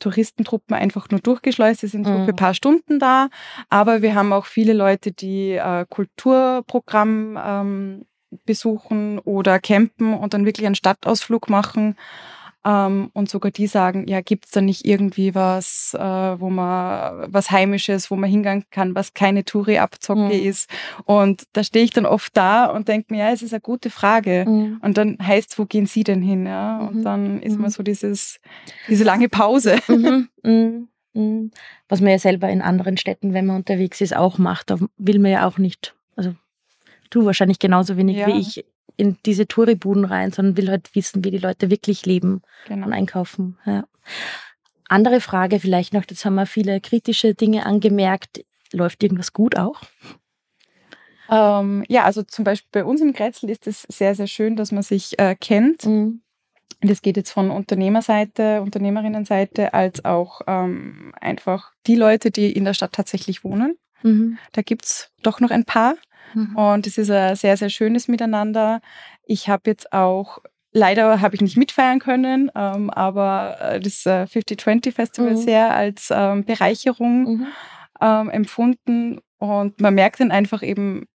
Touristentruppen 0.00 0.76
einfach 0.76 1.08
nur 1.10 1.20
durchgeschleust. 1.20 1.82
Die 1.82 1.88
sind 1.88 2.06
so 2.06 2.12
für 2.12 2.18
ein 2.18 2.26
mhm. 2.26 2.36
paar 2.36 2.54
Stunden 2.54 2.98
da. 2.98 3.28
Aber 3.68 4.02
wir 4.02 4.14
haben 4.14 4.32
auch 4.32 4.46
viele 4.46 4.72
Leute, 4.72 5.12
die 5.12 5.52
äh, 5.52 5.86
Kulturprogramm 5.88 7.38
ähm, 7.42 8.04
besuchen 8.44 9.18
oder 9.20 9.58
campen 9.58 10.14
und 10.14 10.34
dann 10.34 10.44
wirklich 10.44 10.66
einen 10.66 10.74
Stadtausflug 10.74 11.48
machen. 11.48 11.96
Ähm, 12.64 13.10
und 13.12 13.30
sogar 13.30 13.52
die 13.52 13.66
sagen, 13.66 14.08
ja, 14.08 14.20
gibt 14.20 14.46
es 14.46 14.50
da 14.50 14.60
nicht 14.60 14.84
irgendwie 14.84 15.34
was, 15.34 15.94
äh, 15.94 16.00
wo 16.00 16.50
man 16.50 17.32
was 17.32 17.50
Heimisches, 17.50 18.10
wo 18.10 18.16
man 18.16 18.28
hingehen 18.28 18.64
kann, 18.70 18.94
was 18.94 19.14
keine 19.14 19.44
Touri-Abzocke 19.44 20.20
mhm. 20.20 20.30
ist. 20.30 20.68
Und 21.04 21.44
da 21.52 21.62
stehe 21.62 21.84
ich 21.84 21.92
dann 21.92 22.06
oft 22.06 22.36
da 22.36 22.66
und 22.66 22.88
denke 22.88 23.14
mir, 23.14 23.26
ja, 23.26 23.32
es 23.32 23.42
ist 23.42 23.52
eine 23.52 23.60
gute 23.60 23.90
Frage. 23.90 24.44
Mhm. 24.46 24.80
Und 24.82 24.98
dann 24.98 25.18
heißt 25.22 25.52
es, 25.52 25.58
wo 25.58 25.66
gehen 25.66 25.86
Sie 25.86 26.02
denn 26.02 26.20
hin? 26.20 26.46
Ja? 26.46 26.80
Und 26.80 26.96
mhm. 26.96 27.04
dann 27.04 27.42
ist 27.42 27.56
man 27.56 27.66
mhm. 27.66 27.72
so 27.72 27.82
dieses, 27.82 28.40
diese 28.88 29.04
lange 29.04 29.28
Pause. 29.28 29.78
Mhm. 29.88 30.88
Mhm. 31.14 31.50
Was 31.88 32.00
man 32.00 32.10
ja 32.10 32.18
selber 32.18 32.48
in 32.48 32.62
anderen 32.62 32.96
Städten, 32.96 33.34
wenn 33.34 33.46
man 33.46 33.56
unterwegs 33.56 34.00
ist, 34.00 34.16
auch 34.16 34.38
macht. 34.38 34.70
Da 34.70 34.78
will 34.96 35.18
man 35.18 35.30
ja 35.30 35.46
auch 35.46 35.58
nicht, 35.58 35.94
also 36.16 36.34
du 37.10 37.24
wahrscheinlich 37.24 37.58
genauso 37.58 37.96
wenig 37.96 38.18
ja. 38.18 38.26
wie 38.26 38.38
ich 38.38 38.64
in 38.96 39.16
diese 39.24 39.46
Touribuden 39.46 40.04
rein, 40.04 40.32
sondern 40.32 40.56
will 40.56 40.70
halt 40.70 40.94
wissen, 40.94 41.24
wie 41.24 41.30
die 41.30 41.38
Leute 41.38 41.70
wirklich 41.70 42.06
leben 42.06 42.42
genau. 42.66 42.86
und 42.86 42.92
einkaufen. 42.92 43.58
Ja. 43.64 43.84
Andere 44.88 45.20
Frage 45.20 45.60
vielleicht 45.60 45.92
noch, 45.92 46.04
jetzt 46.08 46.24
haben 46.24 46.34
wir 46.34 46.46
viele 46.46 46.80
kritische 46.80 47.34
Dinge 47.34 47.66
angemerkt. 47.66 48.44
Läuft 48.72 49.02
irgendwas 49.02 49.32
gut 49.32 49.56
auch? 49.56 49.82
Ähm, 51.30 51.84
ja, 51.88 52.04
also 52.04 52.22
zum 52.22 52.44
Beispiel 52.44 52.68
bei 52.72 52.84
uns 52.84 53.00
im 53.00 53.12
Grätzl 53.12 53.50
ist 53.50 53.66
es 53.66 53.82
sehr, 53.82 54.14
sehr 54.14 54.26
schön, 54.26 54.56
dass 54.56 54.72
man 54.72 54.82
sich 54.82 55.18
äh, 55.18 55.34
kennt. 55.34 55.84
Mhm. 55.84 56.22
Das 56.80 57.02
geht 57.02 57.16
jetzt 57.16 57.32
von 57.32 57.50
Unternehmerseite, 57.50 58.62
Unternehmerinnenseite, 58.62 59.74
als 59.74 60.04
auch 60.04 60.42
ähm, 60.46 61.12
einfach 61.20 61.72
die 61.86 61.96
Leute, 61.96 62.30
die 62.30 62.52
in 62.52 62.64
der 62.64 62.74
Stadt 62.74 62.92
tatsächlich 62.92 63.44
wohnen. 63.44 63.76
Mhm. 64.02 64.38
Da 64.52 64.62
gibt 64.62 64.84
es 64.84 65.10
doch 65.22 65.40
noch 65.40 65.50
ein 65.50 65.64
paar. 65.64 65.94
Mhm. 66.34 66.56
Und 66.56 66.86
es 66.86 66.98
ist 66.98 67.10
ein 67.10 67.36
sehr, 67.36 67.56
sehr 67.56 67.70
schönes 67.70 68.08
Miteinander. 68.08 68.80
Ich 69.24 69.48
habe 69.48 69.62
jetzt 69.66 69.92
auch 69.92 70.40
Leider 70.72 71.22
habe 71.22 71.34
ich 71.34 71.40
nicht 71.40 71.56
mitfeiern 71.56 71.98
können, 71.98 72.50
ähm, 72.54 72.90
aber 72.90 73.56
äh, 73.60 73.80
das 73.80 74.04
äh, 74.04 74.26
50-20 74.30 74.92
Festival 74.92 75.30
mhm. 75.30 75.36
sehr 75.36 75.74
als 75.74 76.12
ähm, 76.14 76.44
Bereicherung 76.44 77.22
mhm. 77.22 77.46
ähm, 78.02 78.28
empfunden. 78.28 79.20
Und 79.38 79.80
man 79.80 79.94
merkt 79.94 80.20
dann 80.20 80.30
einfach 80.30 80.62
eben, 80.62 81.06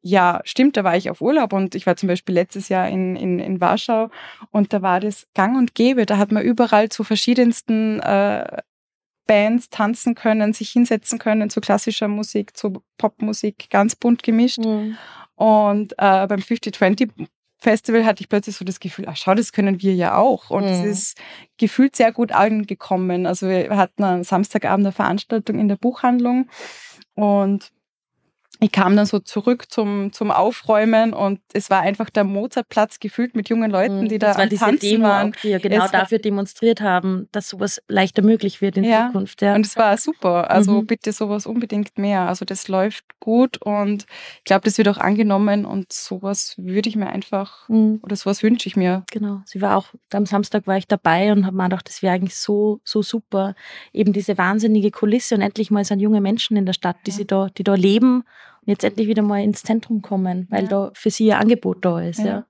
ja, 0.00 0.40
stimmt, 0.44 0.76
da 0.76 0.84
war 0.84 0.96
ich 0.96 1.10
auf 1.10 1.20
Urlaub 1.20 1.52
und 1.52 1.74
ich 1.74 1.86
war 1.86 1.96
zum 1.96 2.08
Beispiel 2.08 2.34
letztes 2.34 2.68
Jahr 2.68 2.88
in, 2.88 3.16
in, 3.16 3.40
in 3.40 3.60
Warschau 3.60 4.10
und 4.50 4.72
da 4.72 4.80
war 4.80 5.00
das 5.00 5.26
gang 5.34 5.56
und 5.56 5.74
gäbe. 5.74 6.06
Da 6.06 6.18
hat 6.18 6.30
man 6.30 6.44
überall 6.44 6.88
zu 6.88 7.02
verschiedensten 7.02 8.00
äh, 8.00 8.58
Bands 9.26 9.70
tanzen 9.70 10.14
können, 10.14 10.52
sich 10.52 10.70
hinsetzen 10.70 11.18
können 11.18 11.50
zu 11.50 11.60
klassischer 11.60 12.08
Musik, 12.08 12.56
zu 12.56 12.82
Popmusik, 12.98 13.70
ganz 13.70 13.96
bunt 13.96 14.22
gemischt. 14.22 14.58
Mhm. 14.58 14.96
Und 15.36 15.92
äh, 15.94 16.26
beim 16.26 16.40
50-20 16.40 17.10
Festival 17.58 18.04
hatte 18.04 18.22
ich 18.22 18.28
plötzlich 18.28 18.56
so 18.56 18.64
das 18.64 18.78
Gefühl, 18.78 19.06
ach 19.08 19.16
schau, 19.16 19.34
das 19.34 19.52
können 19.52 19.80
wir 19.80 19.94
ja 19.94 20.16
auch. 20.16 20.50
Und 20.50 20.64
es 20.64 20.80
mhm. 20.80 20.90
ist 20.90 21.18
gefühlt 21.56 21.96
sehr 21.96 22.12
gut 22.12 22.30
angekommen. 22.32 23.26
Also 23.26 23.48
wir 23.48 23.76
hatten 23.76 24.04
am 24.04 24.22
Samstagabend 24.22 24.86
eine 24.86 24.92
Veranstaltung 24.92 25.58
in 25.58 25.68
der 25.68 25.76
Buchhandlung 25.76 26.48
und 27.14 27.72
ich 28.60 28.72
kam 28.72 28.96
dann 28.96 29.06
so 29.06 29.18
zurück 29.18 29.70
zum, 29.70 30.12
zum 30.12 30.30
Aufräumen 30.30 31.12
und 31.12 31.40
es 31.52 31.70
war 31.70 31.80
einfach 31.80 32.08
der 32.08 32.24
Mozartplatz 32.24 33.00
gefüllt 33.00 33.34
mit 33.34 33.48
jungen 33.48 33.70
Leuten, 33.70 34.02
mhm. 34.02 34.08
die 34.08 34.18
da 34.18 34.28
das 34.28 34.36
war 34.36 34.44
am 34.44 34.48
diese 34.48 34.64
Tanzen 34.64 34.80
Demo 34.80 35.04
waren. 35.04 35.34
Auch, 35.34 35.40
die 35.40 35.48
ja 35.48 35.58
genau 35.58 35.84
es 35.84 35.90
dafür 35.90 36.18
demonstriert 36.18 36.80
haben, 36.80 37.28
dass 37.32 37.48
sowas 37.48 37.82
leichter 37.88 38.22
möglich 38.22 38.60
wird 38.60 38.76
in 38.76 38.84
ja. 38.84 39.06
Zukunft. 39.06 39.42
Ja. 39.42 39.54
Und 39.54 39.66
es 39.66 39.76
war 39.76 39.96
super. 39.96 40.50
Also 40.50 40.82
mhm. 40.82 40.86
bitte 40.86 41.12
sowas 41.12 41.46
unbedingt 41.46 41.98
mehr. 41.98 42.28
Also 42.28 42.44
das 42.44 42.68
läuft 42.68 43.04
gut 43.20 43.60
und 43.60 44.06
ich 44.38 44.44
glaube, 44.44 44.64
das 44.64 44.78
wird 44.78 44.88
auch 44.88 44.98
angenommen 44.98 45.64
und 45.64 45.92
sowas 45.92 46.54
würde 46.56 46.88
ich 46.88 46.96
mir 46.96 47.08
einfach 47.08 47.68
mhm. 47.68 48.00
oder 48.02 48.14
sowas 48.14 48.42
wünsche 48.42 48.68
ich 48.68 48.76
mir. 48.76 49.04
Genau. 49.10 49.42
Sie 49.46 49.60
war 49.60 49.76
auch 49.76 49.86
am 50.12 50.26
Samstag 50.26 50.66
war 50.66 50.76
ich 50.76 50.86
dabei 50.86 51.32
und 51.32 51.44
habe 51.44 51.56
mir 51.56 51.64
gedacht, 51.64 51.88
das 51.88 52.02
wäre 52.02 52.14
eigentlich 52.14 52.36
so 52.36 52.80
so 52.84 53.02
super, 53.02 53.54
eben 53.92 54.12
diese 54.12 54.38
wahnsinnige 54.38 54.90
Kulisse 54.90 55.34
und 55.34 55.40
endlich 55.40 55.70
mal 55.70 55.84
sind 55.84 56.00
junge 56.00 56.20
Menschen 56.20 56.56
in 56.56 56.66
der 56.66 56.72
Stadt, 56.72 56.96
die 57.06 57.10
ja. 57.10 57.16
sie 57.16 57.26
da, 57.26 57.48
die 57.56 57.64
da 57.64 57.74
leben 57.74 58.24
jetzt 58.66 58.84
endlich 58.84 59.08
wieder 59.08 59.22
mal 59.22 59.42
ins 59.42 59.62
Zentrum 59.62 60.02
kommen, 60.02 60.46
weil 60.50 60.64
ja. 60.64 60.68
da 60.68 60.90
für 60.94 61.10
sie 61.10 61.32
ein 61.32 61.40
Angebot 61.40 61.84
da 61.84 62.00
ist. 62.00 62.18
Ja. 62.18 62.26
ja. 62.26 62.46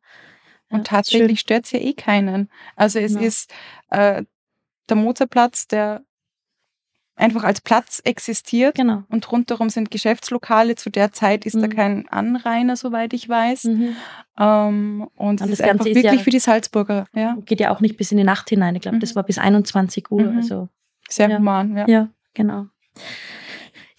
Und 0.70 0.86
tatsächlich 0.86 1.40
stört 1.40 1.66
es 1.66 1.72
ja 1.72 1.78
eh 1.78 1.92
keinen. 1.92 2.50
Also 2.74 2.98
es 2.98 3.14
ist 3.14 3.52
äh, 3.90 4.24
der 4.88 4.96
Mozartplatz, 4.96 5.68
der 5.68 6.02
einfach 7.16 7.44
als 7.44 7.60
Platz 7.60 8.00
existiert. 8.04 8.74
Genau. 8.74 9.04
Und 9.08 9.30
rundherum 9.30 9.70
sind 9.70 9.90
Geschäftslokale. 9.90 10.74
Zu 10.74 10.90
der 10.90 11.12
Zeit 11.12 11.46
ist 11.46 11.54
mhm. 11.54 11.60
da 11.62 11.68
kein 11.68 12.08
Anrainer, 12.08 12.76
soweit 12.76 13.12
ich 13.12 13.28
weiß. 13.28 13.64
Mhm. 13.64 13.96
Ähm, 14.38 15.08
und 15.16 15.40
es 15.40 15.50
ist 15.50 15.58
Ganze 15.58 15.70
einfach 15.70 15.86
ist 15.86 15.94
wirklich 15.94 16.12
ja, 16.12 16.24
für 16.24 16.30
die 16.30 16.40
Salzburger. 16.40 17.06
Ja. 17.14 17.36
Geht 17.44 17.60
ja 17.60 17.70
auch 17.70 17.80
nicht 17.80 17.96
bis 17.96 18.10
in 18.10 18.18
die 18.18 18.24
Nacht 18.24 18.48
hinein. 18.48 18.74
Ich 18.74 18.82
glaube, 18.82 18.96
mhm. 18.96 19.00
das 19.00 19.14
war 19.14 19.22
bis 19.22 19.38
21 19.38 20.10
Uhr. 20.10 20.22
Mhm. 20.22 20.38
Also, 20.38 20.68
Sehr 21.08 21.30
ja. 21.30 21.38
human, 21.38 21.76
ja. 21.76 21.86
Ja, 21.88 22.08
genau. 22.34 22.66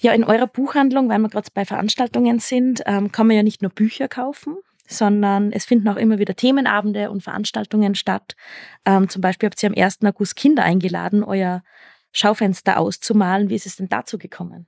Ja, 0.06 0.14
in 0.14 0.24
eurer 0.24 0.46
Buchhandlung, 0.46 1.10
weil 1.10 1.18
wir 1.18 1.30
gerade 1.30 1.50
bei 1.52 1.66
Veranstaltungen 1.66 2.38
sind, 2.38 2.84
ähm, 2.86 3.12
kann 3.12 3.26
man 3.26 3.38
ja 3.38 3.42
nicht 3.42 3.64
nur 3.64 3.72
Bücher 3.72 4.08
kaufen, 4.08 4.56
sondern 4.88 5.52
es 5.52 5.66
finden 5.66 5.90
auch 5.90 5.96
immer 5.96 6.20
wieder 6.20 6.36
Themenabende 6.36 7.10
und 7.10 7.24
Veranstaltungen 7.24 7.96
statt. 7.96 8.36
Ähm, 8.86 9.10
zum 9.10 9.24
Beispiel 9.24 9.50
habt 9.50 9.64
ihr 9.64 9.70
am 9.70 9.76
1. 9.76 10.04
August 10.04 10.36
Kinder 10.36 10.62
eingeladen, 10.62 11.24
euer 11.24 11.64
Schaufenster 12.12 12.78
auszumalen. 12.78 13.50
Wie 13.50 13.56
ist 13.56 13.66
es 13.66 13.78
denn 13.78 13.90
dazu 13.90 14.20
gekommen? 14.20 14.68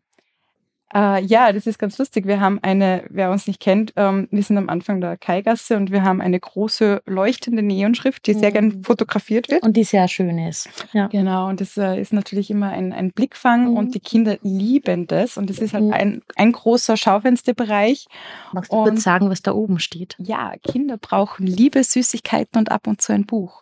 Äh, 0.94 1.24
ja, 1.26 1.52
das 1.52 1.68
ist 1.68 1.80
ganz 1.80 1.98
lustig. 1.98 2.28
Wir 2.28 2.40
haben 2.40 2.60
eine, 2.62 3.04
wer 3.10 3.30
uns 3.30 3.46
nicht 3.46 3.60
kennt, 3.60 3.92
ähm, 3.98 4.28
wir 4.32 4.42
sind 4.42 4.58
am 4.58 4.70
Anfang 4.70 5.02
der 5.02 5.18
Kaigasse 5.18 5.76
und 5.76 5.92
wir 5.92 6.04
haben 6.04 6.22
eine 6.22 6.40
große 6.40 7.02
leuchtende 7.06 7.62
Neonschrift, 7.62 8.26
die 8.26 8.34
sehr 8.34 8.54
gern 8.54 8.68
mhm. 8.68 8.84
fotografiert 8.84 9.50
wird. 9.50 9.64
Und 9.64 9.76
die 9.76 9.84
sehr 9.84 10.08
schön 10.08 10.38
ist. 10.38 10.70
Ja. 10.94 11.08
Genau, 11.08 11.50
und 11.50 11.60
das 11.60 11.76
äh, 11.76 12.00
ist 12.00 12.14
natürlich 12.14 12.50
immer 12.50 12.70
ein, 12.70 12.94
ein 12.94 13.12
Blickfang 13.12 13.72
mhm. 13.72 13.78
und 13.78 13.96
die 13.96 14.00
Kinder 14.00 14.38
lieben 14.44 15.08
das. 15.08 15.36
Und 15.36 15.50
es 15.50 15.60
ist 15.60 15.74
halt 15.74 15.86
mhm. 15.86 15.94
ein, 15.94 16.22
ein 16.38 16.54
großer 16.54 16.96
Schaufensterbereich. 16.96 18.08
Magst 18.54 18.72
du 18.72 18.78
und, 18.78 18.90
kurz 18.90 19.04
sagen, 19.04 19.30
was 19.30 19.42
da 19.42 19.52
oben 19.52 19.80
steht? 19.80 20.16
Ja, 20.20 20.54
Kinder 20.64 20.98
brauchen 20.98 21.46
Liebe, 21.48 21.84
Süßigkeiten 21.84 22.58
und 22.60 22.72
ab 22.72 22.88
und 22.88 23.02
zu 23.02 23.12
ein 23.12 23.26
Buch. 23.26 23.62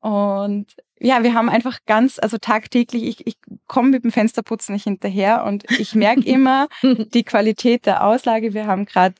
Und 0.00 0.74
ja, 1.00 1.22
wir 1.22 1.34
haben 1.34 1.48
einfach 1.48 1.78
ganz, 1.86 2.18
also 2.18 2.38
tagtäglich, 2.38 3.04
ich, 3.04 3.26
ich 3.26 3.36
komme 3.66 3.88
mit 3.88 4.04
dem 4.04 4.12
Fensterputzen 4.12 4.74
nicht 4.74 4.84
hinterher 4.84 5.44
und 5.44 5.64
ich 5.70 5.94
merke 5.94 6.20
immer 6.24 6.68
die 6.82 7.24
Qualität 7.24 7.86
der 7.86 8.04
Auslage. 8.04 8.54
Wir 8.54 8.66
haben 8.66 8.84
gerade 8.84 9.14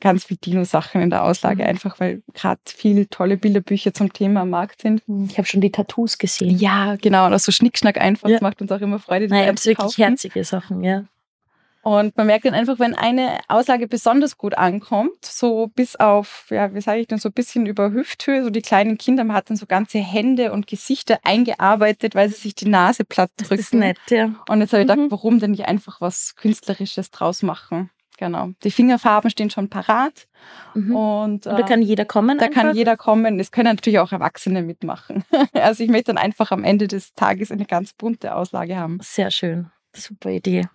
ganz 0.00 0.24
viel 0.24 0.36
Dino-Sachen 0.36 1.00
in 1.00 1.10
der 1.10 1.24
Auslage, 1.24 1.62
mhm. 1.62 1.68
einfach 1.68 1.98
weil 1.98 2.22
gerade 2.34 2.60
viele 2.66 3.08
tolle 3.08 3.36
Bilderbücher 3.36 3.92
zum 3.94 4.12
Thema 4.12 4.42
am 4.42 4.50
Markt 4.50 4.82
sind. 4.82 5.02
Ich 5.28 5.38
habe 5.38 5.48
schon 5.48 5.60
die 5.60 5.72
Tattoos 5.72 6.18
gesehen. 6.18 6.56
Ja, 6.58 6.96
genau. 6.96 7.26
Und 7.26 7.34
auch 7.34 7.38
so 7.38 7.52
Schnickschnack 7.52 7.98
einfach 7.98 8.28
ja. 8.28 8.38
macht 8.40 8.60
uns 8.60 8.70
auch 8.70 8.80
immer 8.80 8.98
Freude. 8.98 9.28
Nein, 9.28 9.42
ich 9.42 9.48
habe 9.48 9.64
wirklich 9.64 9.98
herzige 9.98 10.44
Sachen, 10.44 10.84
ja. 10.84 11.04
Und 11.88 12.14
man 12.18 12.26
merkt 12.26 12.44
dann 12.44 12.52
einfach, 12.52 12.78
wenn 12.78 12.94
eine 12.94 13.38
Auslage 13.48 13.88
besonders 13.88 14.36
gut 14.36 14.58
ankommt, 14.58 15.24
so 15.24 15.68
bis 15.68 15.96
auf, 15.96 16.44
ja, 16.50 16.74
wie 16.74 16.82
sage 16.82 17.00
ich 17.00 17.06
denn, 17.06 17.16
so 17.16 17.30
ein 17.30 17.32
bisschen 17.32 17.64
über 17.64 17.92
Hüfthöhe, 17.92 18.44
so 18.44 18.50
die 18.50 18.60
kleinen 18.60 18.98
Kinder, 18.98 19.24
man 19.24 19.34
hat 19.34 19.48
dann 19.48 19.56
so 19.56 19.64
ganze 19.64 19.96
Hände 19.96 20.52
und 20.52 20.66
Gesichter 20.66 21.18
eingearbeitet, 21.22 22.14
weil 22.14 22.28
sie 22.28 22.34
sich 22.34 22.54
die 22.54 22.68
Nase 22.68 23.04
platt 23.04 23.30
drücken. 23.38 23.56
Das 23.56 23.60
ist 23.60 23.72
nett, 23.72 23.96
ja. 24.10 24.34
Und 24.50 24.60
jetzt 24.60 24.74
habe 24.74 24.82
ich 24.82 24.86
gedacht, 24.86 24.98
mhm. 24.98 25.10
warum 25.10 25.38
denn 25.38 25.52
nicht 25.52 25.64
einfach 25.64 26.02
was 26.02 26.36
Künstlerisches 26.36 27.10
draus 27.10 27.42
machen? 27.42 27.88
Genau. 28.18 28.50
Die 28.64 28.70
Fingerfarben 28.70 29.30
stehen 29.30 29.48
schon 29.48 29.70
parat. 29.70 30.28
Mhm. 30.74 30.94
Und, 30.94 31.46
äh, 31.46 31.48
und, 31.48 31.58
da 31.58 31.62
kann 31.62 31.80
jeder 31.80 32.04
kommen? 32.04 32.36
Da 32.36 32.46
einfach? 32.46 32.64
kann 32.64 32.76
jeder 32.76 32.98
kommen. 32.98 33.40
Es 33.40 33.50
können 33.50 33.74
natürlich 33.76 33.98
auch 33.98 34.12
Erwachsene 34.12 34.60
mitmachen. 34.60 35.24
also 35.54 35.82
ich 35.82 35.88
möchte 35.88 36.12
dann 36.12 36.18
einfach 36.18 36.50
am 36.50 36.64
Ende 36.64 36.86
des 36.86 37.14
Tages 37.14 37.50
eine 37.50 37.64
ganz 37.64 37.94
bunte 37.94 38.34
Auslage 38.34 38.76
haben. 38.76 38.98
Sehr 39.00 39.30
schön. 39.30 39.70
Super 39.94 40.28
Idee. 40.28 40.68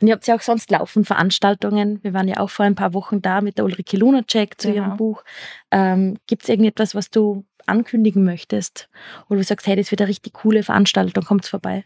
Und 0.00 0.08
ihr 0.08 0.14
habt 0.14 0.26
ja 0.26 0.34
auch 0.34 0.40
sonst 0.40 0.70
laufen 0.70 1.04
Veranstaltungen. 1.04 2.02
Wir 2.02 2.14
waren 2.14 2.28
ja 2.28 2.38
auch 2.38 2.50
vor 2.50 2.64
ein 2.64 2.74
paar 2.74 2.94
Wochen 2.94 3.22
da 3.22 3.40
mit 3.40 3.58
der 3.58 3.64
Ulrike 3.64 3.96
Lunacek 3.96 4.60
zu 4.60 4.68
genau. 4.68 4.86
ihrem 4.86 4.96
Buch. 4.96 5.24
Ähm, 5.70 6.16
Gibt 6.26 6.42
es 6.42 6.48
irgendetwas, 6.48 6.94
was 6.94 7.10
du 7.10 7.44
ankündigen 7.66 8.24
möchtest? 8.24 8.88
Oder 9.28 9.38
du 9.38 9.44
sagst, 9.44 9.66
hey, 9.66 9.76
das 9.76 9.90
wird 9.90 10.00
eine 10.00 10.08
richtig 10.08 10.34
coole 10.34 10.62
Veranstaltung, 10.62 11.24
kommt 11.24 11.46
vorbei? 11.46 11.84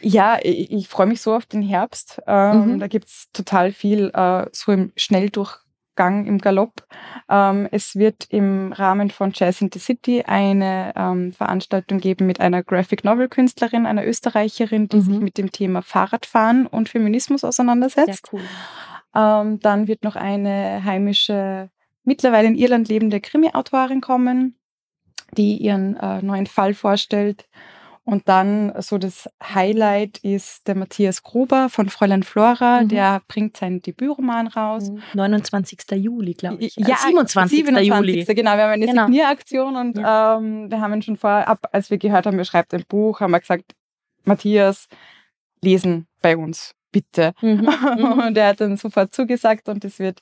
Ja, 0.00 0.38
ich, 0.42 0.70
ich 0.72 0.88
freue 0.88 1.06
mich 1.06 1.20
so 1.22 1.34
auf 1.34 1.46
den 1.46 1.62
Herbst. 1.62 2.20
Ähm, 2.26 2.72
mhm. 2.72 2.78
Da 2.80 2.88
gibt 2.88 3.06
es 3.06 3.30
total 3.32 3.72
viel 3.72 4.10
äh, 4.12 4.46
so 4.52 4.72
im 4.72 4.92
Schnelldurch 4.96 5.61
Gang 5.94 6.26
im 6.26 6.38
Galopp. 6.38 6.86
Ähm, 7.28 7.68
es 7.70 7.96
wird 7.96 8.26
im 8.30 8.72
Rahmen 8.72 9.10
von 9.10 9.32
Jazz 9.34 9.60
in 9.60 9.70
the 9.72 9.78
City 9.78 10.22
eine 10.26 10.92
ähm, 10.96 11.32
Veranstaltung 11.32 11.98
geben 11.98 12.26
mit 12.26 12.40
einer 12.40 12.62
Graphic 12.62 13.04
Novel 13.04 13.28
Künstlerin, 13.28 13.86
einer 13.86 14.06
Österreicherin, 14.06 14.88
die 14.88 14.96
mhm. 14.96 15.02
sich 15.02 15.20
mit 15.20 15.38
dem 15.38 15.52
Thema 15.52 15.82
Fahrradfahren 15.82 16.66
und 16.66 16.88
Feminismus 16.88 17.44
auseinandersetzt. 17.44 18.30
Cool. 18.32 18.42
Ähm, 19.14 19.60
dann 19.60 19.88
wird 19.88 20.04
noch 20.04 20.16
eine 20.16 20.82
heimische, 20.84 21.70
mittlerweile 22.04 22.48
in 22.48 22.54
Irland 22.54 22.88
lebende 22.88 23.20
Krimi-Autorin 23.20 24.00
kommen, 24.00 24.56
die 25.36 25.56
ihren 25.56 25.96
äh, 25.96 26.22
neuen 26.22 26.46
Fall 26.46 26.74
vorstellt. 26.74 27.46
Und 28.04 28.28
dann 28.28 28.72
so 28.82 28.98
das 28.98 29.28
Highlight 29.42 30.18
ist 30.18 30.66
der 30.66 30.74
Matthias 30.74 31.22
Gruber 31.22 31.68
von 31.68 31.88
Fräulein 31.88 32.24
Flora, 32.24 32.82
mhm. 32.82 32.88
der 32.88 33.22
bringt 33.28 33.56
seinen 33.56 33.80
Debütroman 33.80 34.48
raus. 34.48 34.90
29. 35.14 35.78
Mhm. 35.88 35.96
Juli, 35.98 36.34
glaube 36.34 36.64
ich. 36.64 36.74
Ja, 36.76 36.96
27. 36.96 37.58
27. 37.58 38.16
Juli. 38.16 38.34
Genau, 38.34 38.56
wir 38.56 38.64
haben 38.64 38.70
eine 38.72 38.86
genau. 38.86 39.04
Signieraktion 39.04 39.76
und 39.76 39.98
ja. 39.98 40.36
ähm, 40.36 40.68
wir 40.68 40.80
haben 40.80 40.94
ihn 40.94 41.02
schon 41.02 41.16
vorab, 41.16 41.68
als 41.70 41.90
wir 41.90 41.98
gehört 41.98 42.26
haben, 42.26 42.38
er 42.38 42.44
schreibt 42.44 42.74
ein 42.74 42.84
Buch, 42.88 43.20
haben 43.20 43.30
wir 43.30 43.40
gesagt, 43.40 43.74
Matthias, 44.24 44.88
lesen 45.62 46.08
bei 46.20 46.36
uns, 46.36 46.74
bitte. 46.90 47.34
Mhm. 47.40 47.68
mhm. 47.98 48.12
Und 48.26 48.36
er 48.36 48.48
hat 48.48 48.60
dann 48.60 48.76
sofort 48.76 49.14
zugesagt 49.14 49.68
und 49.68 49.84
es 49.84 50.00
wird 50.00 50.20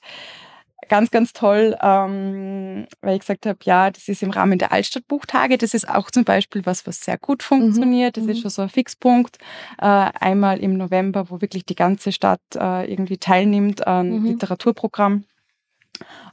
ganz, 0.88 1.10
ganz 1.10 1.32
toll, 1.32 1.76
ähm, 1.82 2.86
weil 3.00 3.14
ich 3.14 3.20
gesagt 3.20 3.46
habe, 3.46 3.58
ja, 3.62 3.90
das 3.90 4.08
ist 4.08 4.22
im 4.22 4.30
Rahmen 4.30 4.58
der 4.58 4.72
Altstadtbuchtage. 4.72 5.58
Das 5.58 5.74
ist 5.74 5.88
auch 5.88 6.10
zum 6.10 6.24
Beispiel 6.24 6.64
was, 6.66 6.86
was 6.86 7.00
sehr 7.00 7.18
gut 7.18 7.42
funktioniert. 7.42 8.16
Mhm. 8.16 8.20
Das 8.20 8.30
ist 8.30 8.38
mhm. 8.38 8.42
schon 8.42 8.50
so 8.50 8.62
ein 8.62 8.68
Fixpunkt. 8.68 9.38
Äh, 9.78 9.86
einmal 9.86 10.58
im 10.58 10.76
November, 10.76 11.30
wo 11.30 11.40
wirklich 11.40 11.64
die 11.64 11.74
ganze 11.74 12.12
Stadt 12.12 12.40
äh, 12.54 12.90
irgendwie 12.90 13.18
teilnimmt 13.18 13.86
an 13.86 14.20
mhm. 14.20 14.26
Literaturprogramm, 14.26 15.24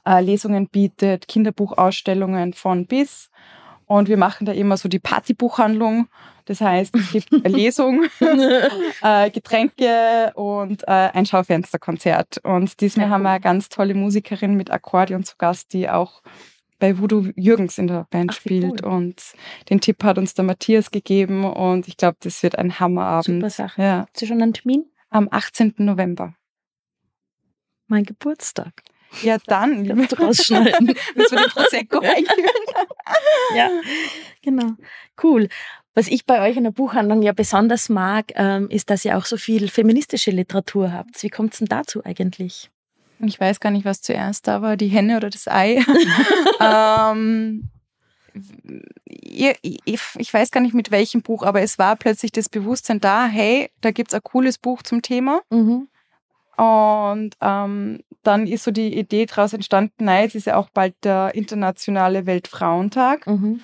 äh, 0.05 0.21
Lesungen 0.21 0.69
bietet, 0.69 1.27
Kinderbuchausstellungen 1.27 2.53
von 2.53 2.87
bis. 2.87 3.29
Und 3.85 4.09
wir 4.09 4.17
machen 4.17 4.45
da 4.45 4.51
immer 4.51 4.77
so 4.77 4.89
die 4.89 4.99
Partybuchhandlung. 4.99 6.07
Das 6.47 6.61
heißt, 6.61 6.95
es 6.95 7.11
gibt 7.11 7.45
eine 7.45 7.55
Lesung, 7.55 8.05
äh, 9.01 9.29
Getränke 9.29 10.31
und 10.33 10.83
äh, 10.83 11.09
ein 11.13 11.25
Schaufensterkonzert. 11.25 12.37
Und 12.43 12.79
diesmal 12.79 13.07
ja, 13.07 13.11
haben 13.11 13.23
wir 13.23 13.31
eine 13.31 13.41
ganz 13.41 13.67
tolle 13.67 13.93
Musikerin 13.93 14.55
mit 14.55 14.71
Akkordeon 14.71 15.25
zu 15.25 15.35
Gast, 15.37 15.73
die 15.73 15.89
auch 15.89 16.23
bei 16.79 16.97
Voodoo 16.97 17.31
Jürgens 17.35 17.77
in 17.77 17.87
der 17.87 18.07
Band 18.09 18.31
Ach, 18.31 18.35
spielt. 18.37 18.85
Cool. 18.85 18.93
Und 18.93 19.21
den 19.69 19.81
Tipp 19.81 20.01
hat 20.05 20.17
uns 20.17 20.35
der 20.35 20.45
Matthias 20.45 20.89
gegeben. 20.89 21.43
Und 21.43 21.89
ich 21.89 21.97
glaube, 21.97 22.15
das 22.21 22.41
wird 22.43 22.57
ein 22.57 22.79
Hammerabend. 22.79 23.41
Super 23.41 23.49
Sache. 23.49 23.81
Ja. 23.81 24.05
Hast 24.07 24.21
du 24.21 24.25
schon 24.25 24.41
einen 24.41 24.53
Termin? 24.53 24.85
Am 25.09 25.27
18. 25.29 25.73
November. 25.79 26.33
Mein 27.87 28.05
Geburtstag. 28.05 28.83
Ja, 29.21 29.37
dann. 29.47 29.85
Kannst 29.85 30.11
du 30.13 30.15
rausschneiden. 30.17 30.87
Müssen 31.15 31.37
wir 31.37 31.43
den 31.43 31.51
Prosecco 31.51 31.99
einführen. 32.03 32.49
ja, 33.55 33.69
genau. 34.41 34.71
Cool. 35.21 35.49
Was 35.97 36.09
ich 36.09 36.27
bei 36.27 36.47
euch 36.47 36.55
in 36.57 36.63
der 36.63 36.69
Buchhandlung 36.69 37.23
ja 37.23 37.31
besonders 37.31 37.89
mag, 37.89 38.25
ähm, 38.35 38.69
ist, 38.69 38.91
dass 38.91 39.03
ihr 39.03 39.17
auch 39.17 39.25
so 39.25 39.35
viel 39.35 39.67
feministische 39.67 40.29
Literatur 40.29 40.93
habt. 40.93 41.23
Wie 41.23 41.29
kommt 41.29 41.53
es 41.53 41.57
denn 41.57 41.67
dazu 41.67 42.05
eigentlich? 42.05 42.69
Ich 43.17 43.39
weiß 43.39 43.59
gar 43.59 43.71
nicht, 43.71 43.83
was 43.83 44.03
zuerst 44.03 44.47
da 44.47 44.61
war, 44.61 44.77
die 44.77 44.89
Henne 44.89 45.17
oder 45.17 45.31
das 45.31 45.47
Ei. 45.47 45.83
ähm, 46.61 47.69
ich 49.15 50.31
weiß 50.31 50.51
gar 50.51 50.61
nicht 50.61 50.75
mit 50.75 50.91
welchem 50.91 51.23
Buch, 51.23 51.41
aber 51.41 51.63
es 51.63 51.79
war 51.79 51.95
plötzlich 51.95 52.31
das 52.31 52.47
Bewusstsein 52.47 52.99
da, 52.99 53.25
hey, 53.25 53.71
da 53.81 53.89
gibt 53.89 54.11
es 54.11 54.13
ein 54.13 54.21
cooles 54.21 54.59
Buch 54.59 54.83
zum 54.83 55.01
Thema. 55.01 55.41
Mhm. 55.49 55.87
Und 56.57 57.31
ähm, 57.41 58.03
dann 58.21 58.45
ist 58.45 58.65
so 58.65 58.69
die 58.69 58.95
Idee 58.95 59.25
daraus 59.25 59.53
entstanden, 59.53 60.05
nein, 60.05 60.27
es 60.27 60.35
ist 60.35 60.45
ja 60.45 60.57
auch 60.57 60.69
bald 60.69 60.93
der 61.03 61.33
internationale 61.33 62.27
Weltfrauentag. 62.27 63.25
Mhm. 63.25 63.61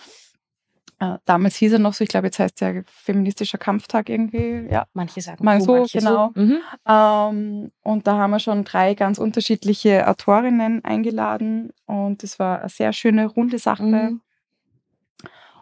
Äh, 1.04 1.18
damals 1.26 1.56
hieß 1.58 1.74
er 1.74 1.80
noch 1.80 1.94
so, 1.94 2.04
ich 2.04 2.10
glaube, 2.10 2.28
jetzt 2.28 2.40
heißt 2.40 2.62
ja 2.62 2.74
feministischer 2.86 3.58
Kampftag 3.58 4.10
irgendwie. 4.10 4.68
Ja, 4.72 4.86
manche 4.94 5.22
sagen 5.22 5.44
Man 5.44 5.62
so, 5.62 5.78
manche 5.78 6.00
genau. 6.00 6.32
So. 6.34 6.42
Mhm. 6.42 6.60
Ähm, 6.88 7.72
und 7.82 8.08
da 8.08 8.18
haben 8.18 8.32
wir 8.32 8.40
schon 8.40 8.64
drei 8.64 8.94
ganz 8.94 9.18
unterschiedliche 9.18 10.08
Autorinnen 10.08 10.84
eingeladen 10.86 11.72
und 11.86 12.24
es 12.24 12.40
war 12.40 12.60
eine 12.60 12.70
sehr 12.70 12.94
schöne, 12.94 13.26
runde 13.26 13.60
Sache. 13.60 13.84
Mhm. 13.84 14.22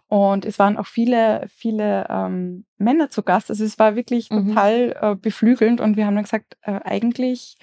Und 0.07 0.45
es 0.45 0.60
waren 0.60 0.77
auch 0.77 0.88
viele, 0.88 1.48
viele 1.48 2.05
ähm, 2.10 2.65
Männer 2.77 3.10
zu 3.10 3.24
Gast. 3.24 3.50
Also 3.50 3.63
es 3.63 3.79
war 3.79 3.95
wirklich 3.95 4.29
mhm. 4.29 4.50
total 4.50 4.98
äh, 5.00 5.15
beflügelnd. 5.15 5.79
Und 5.79 5.95
wir 5.95 6.05
haben 6.05 6.15
dann 6.15 6.25
gesagt, 6.25 6.57
äh, 6.63 6.81
eigentlich, 6.83 7.57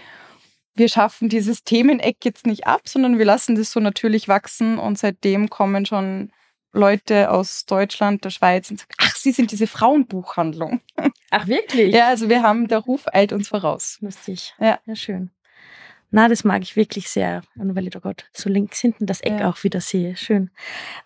wir 0.74 0.88
schaffen 0.88 1.28
dieses 1.28 1.62
Themeneck 1.62 2.24
jetzt 2.24 2.46
nicht 2.46 2.66
ab, 2.66 2.88
sondern 2.88 3.18
wir 3.18 3.26
lassen 3.26 3.54
das 3.54 3.70
so 3.70 3.80
natürlich 3.80 4.28
wachsen. 4.28 4.78
Und 4.78 4.98
seitdem 4.98 5.50
kommen 5.50 5.84
schon 5.84 6.32
Leute 6.72 7.30
aus 7.30 7.66
Deutschland, 7.66 8.24
der 8.24 8.30
Schweiz 8.30 8.70
und 8.70 8.80
sagen, 8.80 8.92
ach, 8.98 9.16
Sie 9.16 9.32
sind 9.32 9.50
diese 9.50 9.66
Frauenbuchhandlung. 9.66 10.80
Ach, 11.30 11.46
wirklich? 11.46 11.94
Ja, 11.94 12.08
also 12.08 12.28
wir 12.28 12.42
haben, 12.42 12.68
der 12.68 12.78
Ruf 12.78 13.06
eilt 13.12 13.32
uns 13.32 13.48
voraus. 13.48 13.98
Lustig. 14.00 14.54
Ja. 14.58 14.78
Ja, 14.86 14.96
schön. 14.96 15.30
Na, 16.10 16.28
das 16.28 16.42
mag 16.42 16.62
ich 16.62 16.74
wirklich 16.74 17.10
sehr. 17.10 17.42
Und 17.56 17.76
weil 17.76 17.84
ich 17.84 17.90
da 17.90 17.98
Gott 17.98 18.26
so 18.32 18.48
links 18.48 18.80
hinten 18.80 19.04
das 19.04 19.20
Eck 19.20 19.40
ja. 19.40 19.50
auch 19.50 19.62
wieder 19.62 19.80
sehe. 19.80 20.16
Schön. 20.16 20.50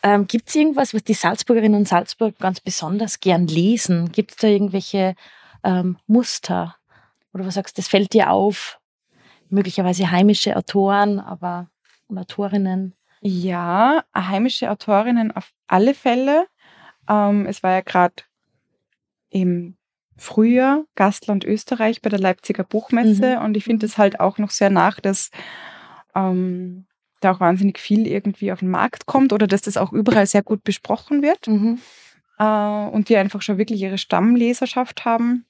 Ähm, 0.03 0.29
Gibt 0.29 0.49
es 0.49 0.55
irgendwas, 0.55 0.95
was 0.95 1.03
die 1.03 1.15
Salzburgerinnen 1.15 1.81
und 1.81 1.89
Salzburg 1.89 2.39
ganz 2.39 2.61
besonders 2.61 3.19
gern 3.19 3.49
lesen? 3.49 4.13
Gibt 4.13 4.33
es 4.33 4.37
da 4.37 4.47
irgendwelche 4.47 5.17
ähm, 5.65 5.99
Muster? 6.07 6.77
Oder 7.35 7.47
was 7.47 7.55
sagst 7.55 7.77
du, 7.77 7.81
das 7.81 7.89
fällt 7.89 8.13
dir 8.13 8.31
auf? 8.31 8.79
Möglicherweise 9.49 10.11
heimische 10.11 10.57
Autoren, 10.57 11.19
aber 11.19 11.69
und 12.07 12.19
Autorinnen? 12.19 12.95
Ja, 13.25 14.03
heimische 14.17 14.69
Autorinnen 14.69 15.31
auf 15.31 15.53
alle 15.69 15.95
Fälle. 15.95 16.47
Ähm, 17.09 17.47
es 17.47 17.63
war 17.63 17.71
ja 17.71 17.81
gerade 17.81 18.25
im 19.31 19.77
Frühjahr 20.17 20.85
Gastland 20.97 21.45
Österreich 21.45 22.03
bei 22.03 22.11
der 22.11 22.19
Leipziger 22.19 22.65
Buchmesse 22.65 23.37
mhm. 23.37 23.45
und 23.45 23.57
ich 23.57 23.65
finde 23.65 23.87
es 23.87 23.97
halt 23.97 24.19
auch 24.19 24.39
noch 24.39 24.51
sehr 24.51 24.71
nach, 24.71 24.99
dass 24.99 25.31
ähm, 26.17 26.87
da 27.21 27.33
auch 27.33 27.41
wahnsinnig 27.41 27.79
viel 27.79 28.09
irgendwie 28.09 28.51
auf 28.51 28.59
den 28.59 28.71
Markt 28.71 29.07
kommt 29.07 29.33
oder 29.33 29.47
dass 29.47 29.63
das 29.63 29.77
auch 29.77 29.93
überall 29.93 30.27
sehr 30.27 30.43
gut 30.43 30.65
besprochen 30.65 31.23
wird 31.23 31.47
mhm. 31.47 31.79
äh, 32.39 32.45
und 32.45 33.09
die 33.09 33.17
einfach 33.17 33.41
schon 33.41 33.57
wirklich 33.57 33.81
ihre 33.81 33.99
Stammleserschaft 33.99 35.05
haben. 35.05 35.47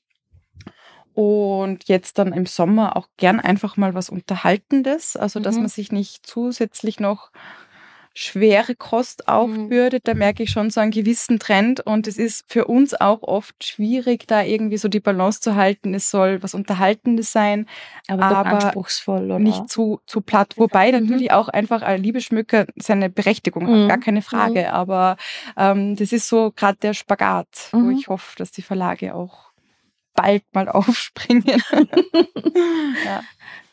Und 1.15 1.85
jetzt 1.89 2.19
dann 2.19 2.33
im 2.33 2.47
Sommer 2.47 2.97
auch 2.97 3.09
gern 3.17 3.41
einfach 3.41 3.77
mal 3.77 3.95
was 3.95 4.09
Unterhaltendes, 4.11 5.17
also 5.17 5.41
dass 5.41 5.57
Mhm. 5.57 5.63
man 5.63 5.69
sich 5.69 5.93
nicht 5.93 6.27
zusätzlich 6.27 7.01
noch 7.01 7.31
schwere 8.15 8.75
Kost 8.75 9.27
aufbürdet. 9.29 10.07
Da 10.07 10.13
merke 10.15 10.43
ich 10.43 10.51
schon 10.51 10.69
so 10.69 10.81
einen 10.81 10.91
gewissen 10.91 11.39
Trend 11.39 11.81
und 11.81 12.07
es 12.07 12.19
ist 12.19 12.45
für 12.47 12.67
uns 12.67 12.93
auch 12.93 13.23
oft 13.23 13.65
schwierig, 13.65 14.27
da 14.27 14.43
irgendwie 14.43 14.77
so 14.77 14.89
die 14.89 15.01
Balance 15.01 15.41
zu 15.41 15.57
halten. 15.57 15.95
Es 15.95 16.11
soll 16.11 16.43
was 16.43 16.53
Unterhaltendes 16.55 17.33
sein, 17.33 17.67
Aber, 18.09 18.25
aber 18.37 18.49
anspruchsvoll, 18.51 19.25
oder? 19.31 19.39
nicht 19.39 19.71
zu, 19.71 20.01
zu 20.07 20.21
platt. 20.21 20.55
Wobei 20.59 20.93
Mhm. 20.93 21.01
natürlich 21.01 21.33
auch 21.33 21.49
einfach 21.49 21.81
ein 21.81 22.03
Liebeschmücker 22.03 22.67
seine 22.77 23.09
Berechtigung 23.09 23.67
Mhm. 23.67 23.83
hat, 23.85 23.89
gar 23.89 23.99
keine 23.99 24.21
Frage. 24.21 24.73
Aber 24.75 25.17
ähm, 25.57 25.97
das 25.97 26.13
ist 26.13 26.29
so 26.29 26.53
gerade 26.55 26.79
der 26.83 26.93
Spagat, 26.93 27.71
wo 27.73 27.79
Mhm. 27.79 27.91
ich 27.99 28.09
hoffe, 28.09 28.37
dass 28.37 28.51
die 28.53 28.63
Verlage 28.63 29.15
auch 29.15 29.52
bald 30.15 30.45
mal 30.53 30.69
aufspringen. 30.69 31.45
ja. 33.05 33.23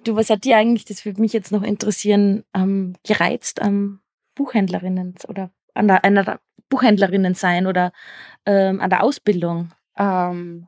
Du, 0.03 0.15
was 0.15 0.29
hat 0.29 0.43
dir 0.46 0.58
eigentlich, 0.58 0.86
das 0.86 1.05
würde 1.05 1.19
mich 1.22 1.34
jetzt 1.34 1.51
noch 1.51 1.63
interessieren, 1.63 2.43
ähm, 2.55 2.96
gereizt 3.05 3.62
am 3.62 4.00
Buchhändlerinnen 4.36 5.15
oder 5.27 5.51
an 5.74 5.88
der, 5.88 6.03
einer 6.05 6.39
Buchhändlerinnen 6.69 7.34
sein 7.34 7.67
oder 7.67 7.91
ähm, 8.46 8.79
an 8.79 8.89
der 8.89 9.03
Ausbildung? 9.03 9.72
Ähm, 9.98 10.67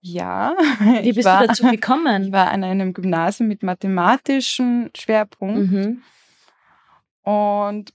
ja, 0.00 0.54
Wie 1.02 1.10
ich 1.10 1.14
bist 1.16 1.26
war, 1.26 1.42
du 1.42 1.48
dazu 1.48 1.64
Ich 1.66 1.72
gekommen? 1.72 2.32
war 2.32 2.50
an 2.50 2.64
einem 2.64 2.94
Gymnasium 2.94 3.48
mit 3.48 3.62
mathematischem 3.62 4.90
Schwerpunkt 4.96 5.70
Mhm. 5.70 6.02
und 7.22 7.92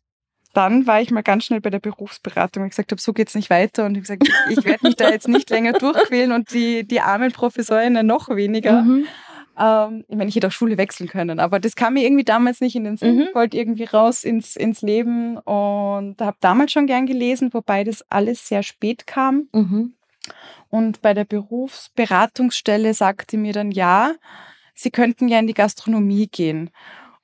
dann 0.53 0.88
war 0.88 1.01
ich 1.01 1.12
mal 1.12 1.24
ganz 1.24 1.45
schnell 1.45 1.62
bei 1.62 1.69
der 1.69 1.79
Berufsberatung, 1.79 2.63
ich 2.65 2.72
gesagt 2.72 2.91
habe, 2.91 3.01
so 3.01 3.13
geht's 3.13 3.36
nicht 3.36 3.50
weiter 3.50 3.86
und 3.86 3.98
ich 3.98 4.10
habe 4.10 4.17
gesagt, 4.17 4.48
ich 4.50 4.63
werde 4.65 4.86
mich 4.88 4.95
da 4.95 5.10
jetzt 5.10 5.27
nicht 5.27 5.50
länger 5.50 5.74
durchquälen 5.74 6.31
und 6.31 6.53
die, 6.53 6.88
die 6.88 7.01
armen 7.01 7.31
Professorinnen 7.31 8.05
noch 8.05 8.29
weniger. 8.29 8.83
Mhm. 8.83 9.05
Ähm, 9.60 10.05
ich 10.07 10.15
meine, 10.15 10.29
ich 10.29 10.36
hätte 10.36 10.48
auch 10.48 10.51
Schule 10.51 10.77
wechseln 10.77 11.10
können, 11.10 11.39
aber 11.39 11.60
das 11.60 11.75
kam 11.75 11.93
mir 11.93 12.03
irgendwie 12.03 12.24
damals 12.24 12.62
nicht 12.62 12.75
in 12.75 12.83
den 12.83 12.98
Sinn. 12.98 13.15
Mhm. 13.15 13.22
Ich 13.24 13.36
wollte 13.36 13.57
irgendwie 13.57 13.86
raus 13.86 14.24
ins, 14.24 14.55
ins 14.55 14.81
Leben 14.81 15.38
und 15.38 16.22
habe 16.22 16.38
damals 16.39 16.72
schon 16.72 16.88
gern 16.88 17.05
gelesen, 17.05 17.53
wobei 17.53 17.83
das 17.83 18.03
alles 18.10 18.48
sehr 18.48 18.63
spät 18.63 19.07
kam. 19.07 19.48
Mhm. 19.53 19.93
Und 20.69 21.01
bei 21.01 21.13
der 21.13 21.25
Berufsberatungsstelle 21.25 22.93
sagte 22.93 23.38
mir 23.38 23.53
dann, 23.53 23.72
ja, 23.72 24.13
Sie 24.75 24.89
könnten 24.89 25.27
ja 25.27 25.39
in 25.39 25.48
die 25.48 25.53
Gastronomie 25.53 26.27
gehen. 26.27 26.72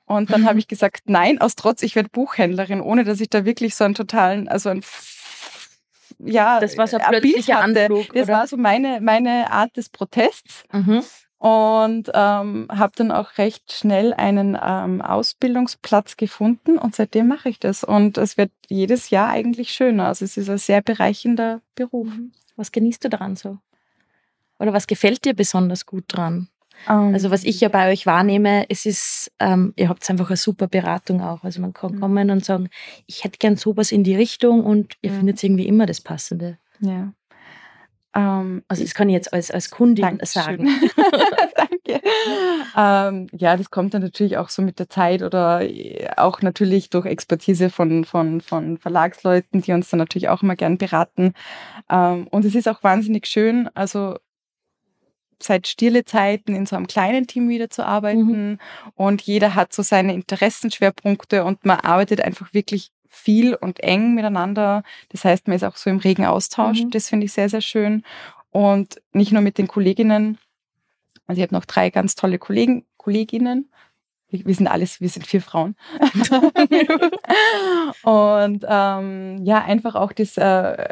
Und 0.10 0.32
dann 0.32 0.42
Mhm. 0.42 0.46
habe 0.48 0.60
ich 0.60 0.68
gesagt, 0.68 1.04
nein, 1.06 1.40
aus 1.40 1.56
Trotz, 1.56 1.84
ich 1.84 1.96
werde 1.96 2.10
Buchhändlerin, 2.10 2.82
ohne 2.82 3.04
dass 3.04 3.22
ich 3.22 3.30
da 3.30 3.46
wirklich 3.46 3.76
so 3.76 3.84
einen 3.84 3.94
totalen, 3.94 4.48
also 4.48 4.70
ein 4.70 4.82
ja, 6.18 6.60
Das 6.60 6.78
war 6.78 6.88
so 6.88 6.98
ein 6.98 7.04
plötzlicher 7.08 7.62
hatte. 7.62 7.82
Anflug, 7.84 8.12
Das 8.14 8.24
oder? 8.24 8.34
war 8.40 8.48
so 8.48 8.58
meine, 8.58 9.00
meine 9.02 9.52
Art 9.52 9.78
des 9.78 9.90
Protests. 9.90 10.64
Mhm. 10.74 11.04
Und 11.38 12.12
ähm, 12.14 12.68
habe 12.70 12.92
dann 12.98 13.12
auch 13.12 13.38
recht 13.38 13.72
schnell 13.72 14.14
einen 14.16 14.58
ähm, 14.62 15.02
Ausbildungsplatz 15.02 16.18
gefunden 16.18 16.78
und 16.78 16.96
seitdem 16.96 17.28
mache 17.30 17.48
ich 17.48 17.60
das. 17.60 17.86
Und 17.86 18.18
es 18.18 18.36
wird 18.36 18.52
jedes 18.68 19.10
Jahr 19.12 19.30
eigentlich 19.30 19.72
schöner. 19.72 20.08
Also 20.08 20.26
es 20.26 20.36
ist 20.36 20.50
ein 20.50 20.58
sehr 20.58 20.82
bereichender 20.82 21.62
Beruf. 21.76 22.10
Was 22.58 22.74
genießt 22.74 23.06
du 23.06 23.10
daran 23.10 23.38
so? 23.38 23.58
Oder 24.58 24.74
was 24.74 24.88
gefällt 24.88 25.24
dir 25.24 25.34
besonders 25.34 25.86
gut 25.86 26.06
dran? 26.08 26.50
Ähm, 26.88 27.14
Also 27.14 27.32
was 27.32 27.44
ich 27.44 27.60
ja 27.62 27.70
bei 27.70 27.92
euch 27.92 28.06
wahrnehme, 28.06 28.66
es 28.70 28.86
ist, 28.86 29.32
ähm, 29.40 29.74
ihr 29.76 29.90
habt 29.90 30.08
einfach 30.10 30.30
eine 30.30 30.38
super 30.38 30.68
Beratung 30.68 31.22
auch. 31.22 31.44
Also 31.44 31.62
man 31.62 31.74
kann 31.74 31.94
Mhm. 31.96 32.00
kommen 32.00 32.30
und 32.32 32.46
sagen, 32.46 32.70
ich 33.08 33.24
hätte 33.24 33.38
gern 33.40 33.58
sowas 33.58 33.92
in 33.92 34.04
die 34.04 34.16
Richtung 34.16 34.64
und 34.64 34.94
ihr 35.02 35.12
Mhm. 35.12 35.16
findet 35.18 35.44
irgendwie 35.44 35.68
immer 35.68 35.86
das 35.86 36.02
Passende. 36.02 36.58
Ja. 36.80 37.14
Ähm, 38.16 38.64
Also 38.68 38.84
das 38.84 38.94
kann 38.96 39.08
ich 39.10 39.14
jetzt 39.14 39.34
als, 39.34 39.52
als 39.52 39.70
Kundin 39.70 40.04
Dankeschön. 40.04 40.32
sagen. 40.44 40.68
Danke. 41.56 42.02
Ähm, 42.78 43.28
ja, 43.36 43.58
das 43.58 43.72
kommt 43.72 43.94
dann 43.94 44.02
natürlich 44.04 44.38
auch 44.38 44.50
so 44.50 44.62
mit 44.62 44.78
der 44.80 44.90
Zeit 44.90 45.22
oder 45.24 45.62
äh, 45.62 46.08
auch 46.18 46.42
natürlich 46.42 46.90
durch 46.90 47.06
Expertise 47.08 47.70
von, 47.70 48.06
von, 48.06 48.42
von 48.42 48.78
Verlagsleuten, 48.78 49.62
die 49.62 49.72
uns 49.74 49.90
dann 49.90 49.98
natürlich 49.98 50.30
auch 50.30 50.44
immer 50.44 50.56
gern 50.56 50.78
beraten. 50.78 51.34
Ähm, 51.90 52.28
und 52.28 52.46
es 52.46 52.54
ist 52.56 52.68
auch 52.70 52.84
wahnsinnig 52.84 53.26
schön, 53.28 53.70
also 53.74 54.18
seit 55.42 55.68
stille 55.68 56.06
Zeiten 56.06 56.56
in 56.56 56.66
so 56.66 56.76
einem 56.76 56.88
kleinen 56.88 57.28
Team 57.28 57.50
wieder 57.50 57.70
zu 57.70 57.86
arbeiten 57.86 58.60
und 58.96 59.22
jeder 59.22 59.56
hat 59.56 59.74
so 59.74 59.82
seine 59.82 60.14
Interessenschwerpunkte 60.14 61.44
und 61.44 61.66
man 61.66 61.80
arbeitet 61.80 62.22
einfach 62.22 62.54
wirklich 62.54 62.92
viel 63.08 63.56
und 63.56 63.82
eng 63.82 64.14
miteinander. 64.14 64.84
Das 65.10 65.26
heißt, 65.26 65.48
man 65.48 65.56
ist 65.56 65.64
auch 65.64 65.76
so 65.76 65.90
im 65.90 65.98
regen 65.98 66.26
Austausch. 66.26 66.84
Mhm. 66.84 66.92
Das 66.92 67.10
finde 67.10 67.26
ich 67.26 67.34
sehr, 67.34 67.50
sehr 67.50 67.62
schön. 67.62 68.04
Und 68.52 69.02
nicht 69.14 69.32
nur 69.32 69.42
mit 69.42 69.58
den 69.58 69.68
Kolleginnen, 69.68 70.38
also 71.28 71.40
ich 71.40 71.44
habe 71.44 71.56
noch 71.56 71.66
drei 71.66 71.90
ganz 71.90 72.16
tolle 72.16 72.40
Kollegen, 72.40 72.86
Kolleginnen. 72.98 73.72
Wir 74.30 74.46
wir 74.46 74.54
sind 74.54 74.68
alles, 74.68 75.02
wir 75.02 75.10
sind 75.10 75.26
vier 75.26 75.42
Frauen. 75.42 75.76
und 78.04 78.66
ähm, 78.68 79.44
ja, 79.44 79.64
einfach 79.64 79.96
auch 79.96 80.12
das 80.12 80.38
äh, 80.38 80.90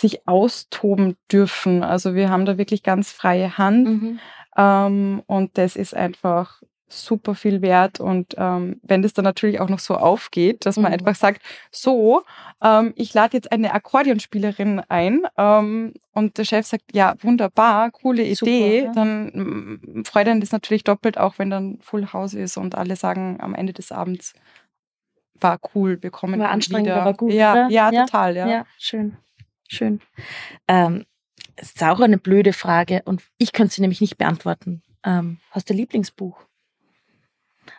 sich 0.00 0.26
austoben 0.28 1.16
dürfen. 1.32 1.82
Also 1.82 2.14
wir 2.14 2.30
haben 2.30 2.44
da 2.46 2.58
wirklich 2.58 2.82
ganz 2.82 3.12
freie 3.12 3.56
Hand. 3.58 3.86
Mhm. 3.88 4.18
Ähm, 4.56 5.22
und 5.26 5.58
das 5.58 5.76
ist 5.76 5.94
einfach 5.94 6.62
super 6.88 7.34
viel 7.34 7.62
wert. 7.62 7.98
Und 7.98 8.34
ähm, 8.38 8.78
wenn 8.84 9.02
das 9.02 9.12
dann 9.12 9.24
natürlich 9.24 9.58
auch 9.60 9.68
noch 9.68 9.80
so 9.80 9.96
aufgeht, 9.96 10.64
dass 10.66 10.76
man 10.76 10.92
Mhm. 10.92 10.98
einfach 10.98 11.14
sagt, 11.16 11.42
so, 11.72 12.22
ähm, 12.62 12.92
ich 12.94 13.12
lade 13.12 13.36
jetzt 13.36 13.50
eine 13.50 13.74
Akkordeonspielerin 13.74 14.80
ein 14.88 15.22
ähm, 15.36 15.94
und 16.12 16.38
der 16.38 16.44
Chef 16.44 16.64
sagt, 16.66 16.84
ja, 16.94 17.14
wunderbar, 17.22 17.90
coole 17.90 18.22
Super, 18.36 18.50
Idee, 18.52 18.84
ja. 18.84 18.92
dann 18.92 19.26
mm, 19.26 20.04
freut 20.04 20.28
einen 20.28 20.40
das 20.40 20.52
natürlich 20.52 20.84
doppelt, 20.84 21.18
auch 21.18 21.38
wenn 21.38 21.50
dann 21.50 21.78
Full 21.82 22.12
House 22.12 22.34
ist 22.34 22.56
und 22.56 22.76
alle 22.76 22.94
sagen 22.94 23.38
am 23.40 23.54
Ende 23.54 23.72
des 23.72 23.90
Abends, 23.90 24.32
war 25.40 25.58
cool, 25.74 26.02
wir 26.02 26.10
kommen 26.10 26.40
War 26.40 26.50
anstrengend, 26.50 26.86
wieder. 26.86 27.02
aber 27.02 27.14
gut, 27.14 27.32
Ja, 27.32 27.68
ja, 27.68 27.90
Ja, 27.90 28.04
total, 28.06 28.36
ja. 28.36 28.48
Ja, 28.48 28.64
schön. 28.78 29.16
Schön. 29.68 30.00
Ähm, 30.68 31.04
es 31.56 31.68
ist 31.72 31.82
auch 31.82 32.00
eine 32.00 32.18
blöde 32.18 32.52
Frage 32.52 33.02
und 33.04 33.22
ich 33.38 33.52
könnte 33.52 33.74
sie 33.74 33.80
nämlich 33.80 34.00
nicht 34.00 34.18
beantworten. 34.18 34.82
Ähm, 35.04 35.38
hast 35.50 35.68
du 35.70 35.74
ein 35.74 35.78
Lieblingsbuch? 35.78 36.38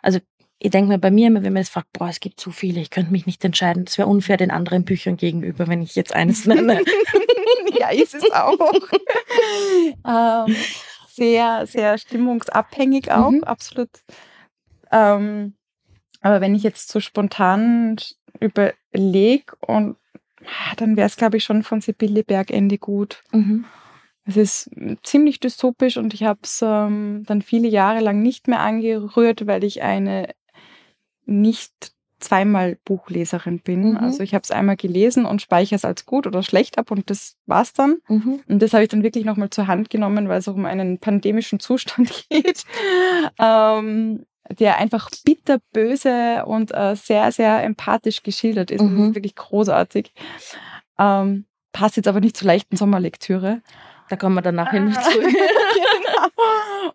Also 0.02 0.18
ich 0.58 0.70
denke 0.70 0.88
mir 0.88 0.98
bei 0.98 1.10
mir 1.10 1.28
immer, 1.28 1.42
wenn 1.44 1.52
man 1.52 1.62
das 1.62 1.68
fragt, 1.68 1.92
boah, 1.92 2.08
es 2.08 2.18
gibt 2.20 2.40
zu 2.40 2.50
viele, 2.50 2.80
ich 2.80 2.90
könnte 2.90 3.12
mich 3.12 3.26
nicht 3.26 3.44
entscheiden. 3.44 3.84
Das 3.84 3.96
wäre 3.96 4.08
unfair 4.08 4.36
den 4.36 4.50
anderen 4.50 4.84
Büchern 4.84 5.16
gegenüber, 5.16 5.68
wenn 5.68 5.82
ich 5.82 5.94
jetzt 5.94 6.14
eines 6.14 6.46
nenne. 6.46 6.80
ja, 7.78 7.90
ist 7.90 8.14
es 8.14 8.30
auch. 8.32 8.58
ähm, 10.48 10.56
sehr, 11.08 11.66
sehr 11.66 11.98
stimmungsabhängig 11.98 13.10
auch, 13.12 13.30
Mhm. 13.30 13.44
absolut. 13.44 13.90
Ähm, 14.90 15.54
aber 16.20 16.40
wenn 16.40 16.54
ich 16.54 16.64
jetzt 16.64 16.88
so 16.90 16.98
spontan 17.00 17.96
überlege 18.40 19.54
und 19.60 19.96
dann 20.76 20.96
wäre 20.96 21.06
es, 21.06 21.16
glaube 21.16 21.36
ich, 21.36 21.44
schon 21.44 21.62
von 21.62 21.80
Sibylle 21.80 22.24
Bergende 22.24 22.78
gut. 22.78 23.22
mhm. 23.32 23.64
Es 24.24 24.36
ist 24.36 24.70
ziemlich 25.02 25.40
dystopisch 25.40 25.96
und 25.96 26.12
ich 26.12 26.24
habe 26.24 26.40
es 26.42 26.60
ähm, 26.62 27.22
dann 27.24 27.40
viele 27.40 27.66
Jahre 27.66 28.00
lang 28.00 28.20
nicht 28.20 28.46
mehr 28.46 28.60
angerührt, 28.60 29.46
weil 29.46 29.64
ich 29.64 29.82
eine 29.82 30.34
nicht 31.24 31.92
zweimal 32.20 32.76
Buchleserin 32.84 33.60
bin. 33.60 33.92
Mhm. 33.92 33.96
Also 33.96 34.22
ich 34.22 34.34
habe 34.34 34.42
es 34.42 34.50
einmal 34.50 34.76
gelesen 34.76 35.24
und 35.24 35.40
speichere 35.40 35.76
es 35.76 35.84
als 35.84 36.04
gut 36.04 36.26
oder 36.26 36.42
schlecht 36.42 36.78
ab 36.78 36.90
und 36.90 37.08
das 37.10 37.36
war's 37.46 37.72
dann. 37.72 37.98
Mhm. 38.08 38.40
Und 38.46 38.60
das 38.60 38.74
habe 38.74 38.82
ich 38.82 38.90
dann 38.90 39.02
wirklich 39.02 39.24
nochmal 39.24 39.50
zur 39.50 39.66
Hand 39.66 39.88
genommen, 39.88 40.28
weil 40.28 40.40
es 40.40 40.48
auch 40.48 40.54
um 40.54 40.66
einen 40.66 40.98
pandemischen 40.98 41.60
Zustand 41.60 42.26
geht, 42.30 42.64
ähm, 43.38 44.26
der 44.50 44.78
einfach 44.78 45.10
bitterböse 45.24 46.44
und 46.46 46.72
äh, 46.74 46.94
sehr, 46.96 47.32
sehr 47.32 47.62
empathisch 47.62 48.22
geschildert 48.22 48.70
ist. 48.70 48.80
Mhm. 48.82 48.98
Das 48.98 49.08
ist 49.08 49.14
wirklich 49.14 49.36
großartig. 49.36 50.12
Ähm, 50.98 51.44
passt 51.72 51.96
jetzt 51.96 52.08
aber 52.08 52.20
nicht 52.20 52.36
zur 52.36 52.46
leichten 52.46 52.76
Sommerlektüre. 52.76 53.60
Da 54.08 54.16
kommen 54.16 54.34
wir 54.36 54.42
dann 54.42 54.54
nachher 54.54 54.80
noch 54.80 54.96
Ah. 54.96 55.10
genau. 55.12 56.28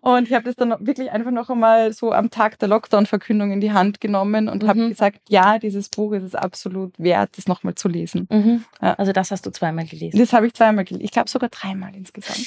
Und 0.00 0.28
ich 0.28 0.34
habe 0.34 0.44
das 0.44 0.56
dann 0.56 0.74
wirklich 0.80 1.10
einfach 1.12 1.30
noch 1.30 1.48
einmal 1.48 1.92
so 1.92 2.12
am 2.12 2.28
Tag 2.28 2.58
der 2.58 2.68
Lockdown-Verkündung 2.68 3.52
in 3.52 3.60
die 3.60 3.72
Hand 3.72 4.00
genommen 4.00 4.48
und 4.48 4.66
habe 4.66 4.80
Mhm. 4.80 4.88
gesagt, 4.90 5.20
ja, 5.28 5.58
dieses 5.58 5.88
Buch 5.88 6.12
ist 6.12 6.24
es 6.24 6.34
absolut 6.34 6.92
wert, 6.98 7.30
das 7.36 7.46
nochmal 7.46 7.74
zu 7.74 7.88
lesen. 7.88 8.26
Mhm. 8.30 8.64
Ja. 8.82 8.94
Also 8.94 9.12
das 9.12 9.30
hast 9.30 9.46
du 9.46 9.50
zweimal 9.50 9.86
gelesen. 9.86 10.18
Das 10.18 10.32
habe 10.34 10.46
ich 10.46 10.52
zweimal 10.54 10.84
gelesen. 10.84 11.04
Ich 11.04 11.12
glaube 11.12 11.30
sogar 11.30 11.48
dreimal 11.48 11.94
insgesamt. 11.94 12.46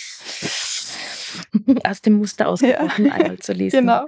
Aus 1.83 2.01
dem 2.01 2.13
Muster 2.13 2.47
ausgebrochen, 2.47 3.11
einmal 3.11 3.39
zu 3.39 3.53
lesen. 3.53 3.81
Genau. 3.81 4.05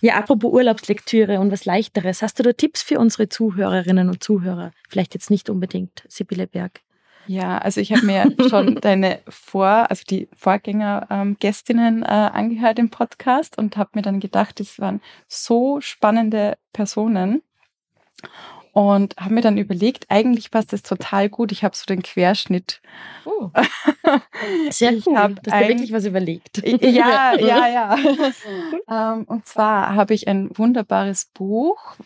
Ja, 0.00 0.16
apropos 0.16 0.52
Urlaubslektüre 0.52 1.40
und 1.40 1.50
was 1.50 1.64
Leichteres. 1.64 2.22
Hast 2.22 2.38
du 2.38 2.42
da 2.42 2.52
Tipps 2.52 2.82
für 2.82 2.98
unsere 2.98 3.28
Zuhörerinnen 3.28 4.08
und 4.08 4.22
Zuhörer? 4.22 4.72
Vielleicht 4.88 5.14
jetzt 5.14 5.30
nicht 5.30 5.50
unbedingt 5.50 6.04
Sibylle 6.08 6.46
Berg. 6.46 6.80
Ja, 7.26 7.58
also 7.58 7.80
ich 7.80 7.92
habe 7.92 8.04
mir 8.04 8.34
schon 8.48 8.74
deine 8.80 9.20
Vor-, 9.28 9.90
also 9.90 10.02
die 10.08 10.28
Vorgänger-Gästinnen 10.34 12.02
äh, 12.02 12.06
angehört 12.06 12.78
im 12.78 12.90
Podcast 12.90 13.58
und 13.58 13.76
habe 13.76 13.90
mir 13.94 14.02
dann 14.02 14.20
gedacht, 14.20 14.58
das 14.60 14.78
waren 14.78 15.00
so 15.28 15.80
spannende 15.80 16.56
Personen. 16.72 17.42
Und 18.72 19.14
habe 19.18 19.34
mir 19.34 19.42
dann 19.42 19.58
überlegt, 19.58 20.06
eigentlich 20.08 20.50
passt 20.50 20.72
das 20.72 20.82
total 20.82 21.28
gut. 21.28 21.52
Ich 21.52 21.62
habe 21.62 21.76
so 21.76 21.84
den 21.86 22.02
Querschnitt. 22.02 22.80
Oh. 23.26 23.50
Sehr 24.70 24.94
Ich 24.94 25.06
cool. 25.06 25.16
hab 25.18 25.46
ein- 25.50 25.68
wirklich 25.68 25.92
was 25.92 26.06
überlegt. 26.06 26.62
Ja, 26.66 27.34
ja, 27.38 27.68
ja. 27.68 27.96
ähm, 29.14 29.24
und 29.24 29.46
zwar 29.46 29.94
habe 29.94 30.14
ich 30.14 30.26
ein 30.26 30.50
wunderbares 30.56 31.26
Buch. 31.34 31.96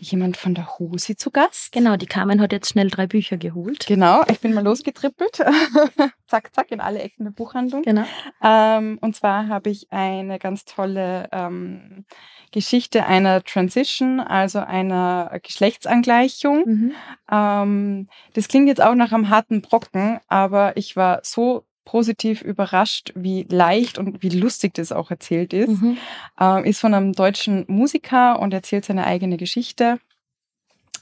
Jemand 0.00 0.36
von 0.36 0.54
der 0.54 0.78
Husi 0.78 1.16
zu 1.16 1.30
Gast. 1.30 1.72
Genau, 1.72 1.96
die 1.96 2.06
Carmen 2.06 2.40
hat 2.40 2.52
jetzt 2.52 2.70
schnell 2.70 2.88
drei 2.88 3.06
Bücher 3.06 3.36
geholt. 3.36 3.86
Genau, 3.86 4.22
ich 4.30 4.40
bin 4.40 4.54
mal 4.54 4.64
losgetrippelt. 4.64 5.38
zack, 6.26 6.54
zack, 6.54 6.70
in 6.70 6.80
alle 6.80 7.00
Ecken 7.00 7.24
der 7.24 7.32
Buchhandlung. 7.32 7.82
Genau. 7.82 8.04
Ähm, 8.42 8.98
und 9.00 9.16
zwar 9.16 9.48
habe 9.48 9.70
ich 9.70 9.90
eine 9.90 10.38
ganz 10.38 10.64
tolle 10.64 11.28
ähm, 11.32 12.04
Geschichte 12.52 13.06
einer 13.06 13.42
Transition, 13.42 14.20
also 14.20 14.60
einer 14.60 15.38
Geschlechtsangleichung. 15.42 16.64
Mhm. 16.66 16.92
Ähm, 17.30 18.06
das 18.34 18.48
klingt 18.48 18.68
jetzt 18.68 18.82
auch 18.82 18.94
nach 18.94 19.12
einem 19.12 19.28
harten 19.28 19.62
Brocken, 19.62 20.20
aber 20.28 20.76
ich 20.76 20.96
war 20.96 21.20
so 21.22 21.64
positiv 21.90 22.42
überrascht, 22.42 23.12
wie 23.14 23.46
leicht 23.48 23.96
und 23.96 24.22
wie 24.22 24.28
lustig 24.28 24.74
das 24.74 24.92
auch 24.92 25.10
erzählt 25.10 25.54
ist. 25.54 25.80
Mhm. 25.80 25.96
Ähm, 26.38 26.64
ist 26.64 26.80
von 26.80 26.92
einem 26.92 27.14
deutschen 27.14 27.64
Musiker 27.66 28.38
und 28.40 28.52
erzählt 28.52 28.84
seine 28.84 29.06
eigene 29.06 29.38
Geschichte. 29.38 29.98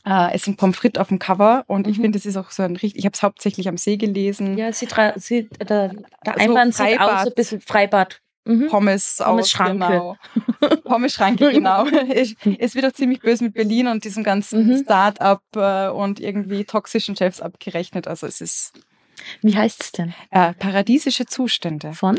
Äh, 0.04 0.28
es 0.32 0.42
ist 0.42 0.46
ein 0.48 0.56
Pommes 0.56 0.76
frites 0.76 1.00
auf 1.00 1.08
dem 1.08 1.18
Cover 1.18 1.64
und 1.66 1.88
ich 1.88 1.98
Mhm. 1.98 2.02
finde, 2.02 2.18
das 2.18 2.26
ist 2.26 2.36
auch 2.36 2.52
so 2.52 2.62
ein 2.62 2.76
richtig, 2.76 3.00
ich 3.00 3.04
habe 3.04 3.14
es 3.14 3.22
hauptsächlich 3.24 3.66
am 3.68 3.76
See 3.76 3.96
gelesen. 3.96 4.56
Ja, 4.56 4.72
sie, 4.72 4.86
tra- 4.86 5.18
sie 5.18 5.48
der, 5.68 5.88
der 5.88 5.94
So 6.24 6.30
Einband 6.40 6.74
sieht 6.74 6.86
aus 7.00 7.08
Freibad. 7.08 7.26
ein 7.26 7.34
bisschen 7.34 7.60
Freibad. 7.60 8.20
Mhm. 8.44 8.68
Pommes, 8.68 9.20
aus, 9.20 9.50
Schranke. 9.50 9.72
genau. 9.88 10.16
Pommes 10.84 11.12
Schranke, 11.14 11.50
genau. 11.50 11.84
es, 12.14 12.36
es 12.60 12.76
wird 12.76 12.86
auch 12.86 12.92
ziemlich 12.92 13.18
böse 13.20 13.42
mit 13.42 13.54
Berlin 13.54 13.88
und 13.88 14.04
diesem 14.04 14.22
ganzen 14.22 14.68
Mhm. 14.68 14.76
Start-up 14.84 15.42
äh, 15.56 15.88
und 15.88 16.20
irgendwie 16.20 16.64
toxischen 16.64 17.16
Chefs 17.16 17.40
abgerechnet. 17.40 18.06
Also 18.06 18.28
es 18.28 18.40
ist 18.40 18.72
Wie 19.42 19.56
heißt 19.56 19.82
es 19.82 19.92
denn? 19.92 20.14
äh, 20.30 20.52
paradiesische 20.54 21.26
Zustände 21.26 21.92
Von? 21.92 22.18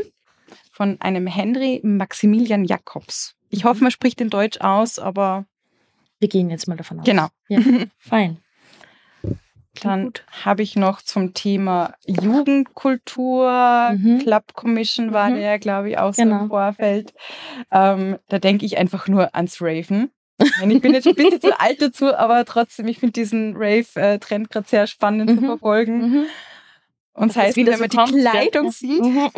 von 0.72 1.00
einem 1.02 1.28
Henry 1.28 1.80
Maximilian 1.84 2.64
Jacobs. 2.66 3.36
Ich 3.50 3.64
hoffe, 3.66 3.82
man 3.84 3.92
spricht 3.92 4.20
in 4.22 4.30
Deutsch 4.30 4.60
aus, 4.62 5.00
aber 5.00 5.46
Wir 6.20 6.28
gehen 6.30 6.50
jetzt 6.50 6.68
mal 6.68 6.76
davon 6.78 7.00
aus. 7.00 7.06
genau. 7.06 7.28
Ja. 7.50 7.60
Fein. 7.98 8.38
Dann 9.84 10.12
habe 10.44 10.64
ich 10.64 10.76
noch 10.76 11.04
zum 11.04 11.36
Thema 11.36 11.94
Jugendkultur, 12.06 13.92
Mhm. 13.94 14.20
Club 14.20 14.54
Commission 14.54 15.14
war 15.14 15.30
Mhm. 15.30 15.36
der, 15.36 15.60
glaube 15.60 15.90
ich, 15.92 15.98
auch 16.00 16.14
so 16.16 16.24
Genau. 16.24 16.42
im 16.44 16.48
Vorfeld. 16.50 17.14
Ähm, 17.72 18.18
da 18.28 18.40
denke 18.40 18.66
ich 18.66 18.78
einfach 18.78 19.08
nur 19.08 19.36
ans 19.36 19.62
Raven. 19.62 20.10
Ich 20.40 20.82
bin 20.82 20.94
jetzt 20.94 21.04
schon 21.04 21.14
ein 21.14 21.16
bisschen 21.16 21.42
zu 21.42 21.60
alt 21.60 21.82
dazu, 21.82 22.16
aber 22.16 22.44
trotzdem, 22.46 22.88
ich 22.88 23.00
finde 23.00 23.14
diesen 23.14 23.56
Rave-Trend 23.56 24.50
gerade 24.50 24.68
sehr 24.68 24.88
spannend 24.88 25.30
zu 25.30 25.42
Mhm. 25.42 25.46
verfolgen. 25.46 26.26
Mhm. 27.18 27.24
Und 27.24 27.30
das 27.36 27.38
heißt, 27.44 27.56
wieder 27.58 27.78
so 27.78 27.86
kommt, 27.88 28.14
die? 28.14 28.22
Kleidung 28.22 28.72
sieht, 28.72 29.02
Mhm. 29.04 29.30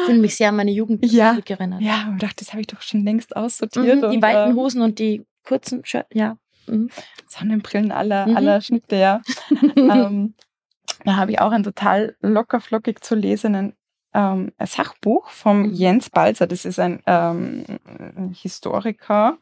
Ich 0.00 0.06
fühle 0.06 0.18
mich 0.18 0.36
sehr 0.36 0.48
an 0.48 0.56
meine 0.56 0.72
Jugend 0.72 1.04
Ja. 1.06 1.30
zurückerinnert. 1.30 1.80
ja, 1.80 2.08
und 2.08 2.22
dachte, 2.22 2.36
das 2.44 2.50
habe 2.52 2.60
ich 2.60 2.66
doch 2.66 2.82
schon 2.82 3.04
längst 3.04 3.36
aussortiert. 3.36 4.02
Mhm. 4.02 4.10
Die 4.10 4.20
weiten 4.22 4.50
ähm, 4.50 4.56
Hosen 4.56 4.82
und 4.82 4.98
die 4.98 5.24
kurzen 5.44 5.84
Shirts, 5.84 6.08
ja. 6.12 6.36
Mhm. 6.66 6.90
Sonnenbrillen 7.28 7.92
aller, 7.92 8.26
Mhm. 8.26 8.36
aller 8.36 8.60
Schnitte, 8.60 8.96
ja. 8.96 9.22
ähm, 9.76 10.34
da 11.04 11.16
habe 11.16 11.30
ich 11.30 11.40
auch 11.40 11.52
ein 11.52 11.62
total 11.62 12.16
locker 12.20 12.60
flockig 12.60 13.04
zu 13.04 13.14
lesenden 13.14 13.74
ähm, 14.14 14.52
Sachbuch 14.64 15.28
vom 15.28 15.62
Mhm. 15.68 15.74
Jens 15.74 16.10
Balzer. 16.10 16.46
Das 16.48 16.64
ist 16.64 16.80
ein 16.80 17.00
ähm, 17.06 17.64
Historiker, 18.32 19.38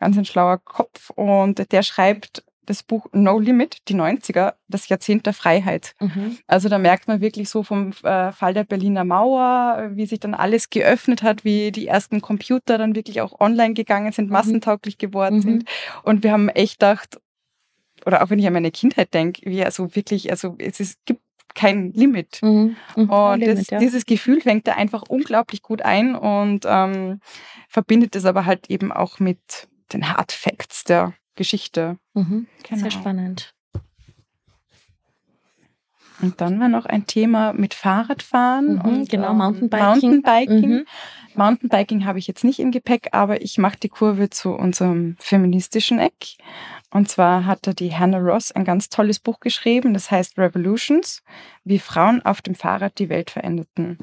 ganz 0.00 0.18
ein 0.18 0.24
schlauer 0.26 0.58
Kopf 0.58 1.10
und 1.10 1.72
der 1.72 1.82
schreibt 1.82 2.44
das 2.68 2.82
Buch 2.82 3.06
No 3.12 3.38
Limit, 3.38 3.78
die 3.88 3.94
90er, 3.94 4.54
das 4.68 4.88
Jahrzehnt 4.88 5.26
der 5.26 5.32
Freiheit. 5.32 5.94
Mhm. 6.00 6.38
Also 6.46 6.68
da 6.68 6.78
merkt 6.78 7.08
man 7.08 7.20
wirklich 7.20 7.48
so 7.48 7.62
vom 7.62 7.92
äh, 8.02 8.32
Fall 8.32 8.54
der 8.54 8.64
Berliner 8.64 9.04
Mauer, 9.04 9.90
wie 9.94 10.06
sich 10.06 10.20
dann 10.20 10.34
alles 10.34 10.70
geöffnet 10.70 11.22
hat, 11.22 11.44
wie 11.44 11.72
die 11.72 11.86
ersten 11.86 12.20
Computer 12.20 12.76
dann 12.78 12.94
wirklich 12.94 13.20
auch 13.20 13.40
online 13.40 13.74
gegangen 13.74 14.12
sind, 14.12 14.26
Mhm. 14.26 14.32
massentauglich 14.32 14.98
geworden 14.98 15.36
Mhm. 15.36 15.42
sind. 15.42 15.64
Und 16.02 16.22
wir 16.22 16.32
haben 16.32 16.48
echt 16.50 16.80
gedacht, 16.80 17.20
oder 18.06 18.22
auch 18.22 18.30
wenn 18.30 18.38
ich 18.38 18.46
an 18.46 18.52
meine 18.52 18.70
Kindheit 18.70 19.12
denke, 19.14 19.42
wie 19.50 19.64
also 19.64 19.94
wirklich, 19.96 20.30
also 20.30 20.54
es 20.58 20.78
ist, 20.80 20.98
gibt 21.06 21.20
kein 21.54 21.92
Limit. 21.92 22.40
Mhm. 22.42 22.76
Mhm. 22.96 23.10
Und 23.10 23.40
Limit, 23.40 23.58
das, 23.58 23.70
ja. 23.70 23.78
dieses 23.78 24.04
Gefühl 24.06 24.40
fängt 24.40 24.68
da 24.68 24.72
einfach 24.74 25.02
unglaublich 25.08 25.62
gut 25.62 25.82
ein 25.82 26.14
und 26.14 26.64
ähm, 26.68 27.20
verbindet 27.68 28.14
es 28.14 28.24
aber 28.26 28.44
halt 28.46 28.70
eben 28.70 28.92
auch 28.92 29.18
mit 29.18 29.38
den 29.92 30.08
Hard 30.12 30.32
Facts 30.32 30.84
der 30.84 31.14
Geschichte. 31.38 31.96
Mhm. 32.12 32.46
Genau. 32.68 32.82
Sehr 32.82 32.90
spannend. 32.90 33.54
Und 36.20 36.40
dann 36.40 36.58
war 36.58 36.68
noch 36.68 36.84
ein 36.84 37.06
Thema 37.06 37.52
mit 37.52 37.74
Fahrradfahren. 37.74 38.74
Mhm, 38.74 38.80
und, 38.80 39.08
genau, 39.08 39.30
ähm, 39.30 39.38
Mountainbiking. 39.38 39.84
Mountainbiking. 39.84 40.70
Mhm. 40.70 40.86
Mountainbiking 41.34 42.04
habe 42.04 42.18
ich 42.18 42.26
jetzt 42.26 42.42
nicht 42.42 42.58
im 42.58 42.72
Gepäck, 42.72 43.10
aber 43.12 43.40
ich 43.42 43.58
mache 43.58 43.78
die 43.80 43.88
Kurve 43.88 44.28
zu 44.28 44.50
unserem 44.50 45.16
feministischen 45.20 46.00
Eck. 46.00 46.36
Und 46.90 47.08
zwar 47.08 47.46
hat 47.46 47.66
da 47.66 47.72
die 47.72 47.94
Hannah 47.94 48.18
Ross 48.18 48.50
ein 48.50 48.64
ganz 48.64 48.88
tolles 48.88 49.20
Buch 49.20 49.40
geschrieben, 49.40 49.94
das 49.94 50.10
heißt 50.10 50.38
Revolutions, 50.38 51.22
wie 51.64 51.78
Frauen 51.78 52.22
auf 52.22 52.42
dem 52.42 52.54
Fahrrad 52.54 52.98
die 52.98 53.10
Welt 53.10 53.30
veränderten. 53.30 53.98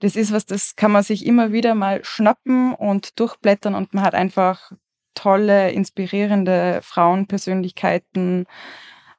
Das 0.00 0.16
ist 0.16 0.32
was, 0.32 0.46
das 0.46 0.74
kann 0.74 0.90
man 0.90 1.04
sich 1.04 1.26
immer 1.26 1.52
wieder 1.52 1.76
mal 1.76 2.02
schnappen 2.04 2.74
und 2.74 3.20
durchblättern 3.20 3.74
und 3.76 3.94
man 3.94 4.02
hat 4.02 4.14
einfach 4.14 4.72
tolle, 5.14 5.70
inspirierende 5.72 6.80
Frauenpersönlichkeiten 6.82 8.46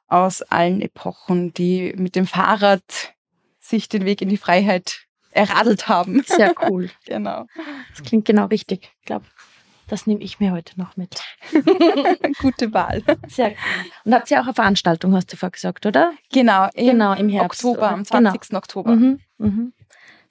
aus 0.08 0.42
allen 0.42 0.80
Epochen, 0.80 1.52
die 1.54 1.94
mit 1.96 2.14
dem 2.16 2.26
Fahrrad 2.26 3.14
sich 3.60 3.88
den 3.88 4.04
Weg 4.04 4.20
in 4.22 4.28
die 4.28 4.36
Freiheit 4.36 5.00
erradelt 5.30 5.88
haben. 5.88 6.22
Sehr 6.26 6.54
cool. 6.70 6.90
genau. 7.06 7.46
Das 7.90 8.02
klingt 8.04 8.24
genau 8.24 8.46
richtig. 8.46 8.90
Ich 9.00 9.06
glaube, 9.06 9.24
das 9.88 10.06
nehme 10.06 10.22
ich 10.22 10.40
mir 10.40 10.52
heute 10.52 10.78
noch 10.78 10.96
mit. 10.96 11.20
Gute 12.40 12.72
Wahl. 12.72 13.02
Sehr 13.28 13.50
cool. 13.50 13.90
Und 14.04 14.14
habt 14.14 14.30
ihr 14.30 14.40
auch 14.40 14.44
eine 14.44 14.54
Veranstaltung, 14.54 15.14
hast 15.14 15.32
du 15.32 15.36
vorher 15.36 15.50
gesagt, 15.52 15.86
oder? 15.86 16.12
Genau, 16.32 16.68
im 16.74 16.86
Genau, 16.86 17.12
im 17.14 17.28
Herbst, 17.28 17.64
Oktober, 17.64 17.78
oder? 17.88 17.90
am 17.92 18.04
Genau. 18.04 18.30
20. 18.30 18.54
Oktober. 18.56 18.92
Mhm. 18.96 19.20
Mhm. 19.38 19.72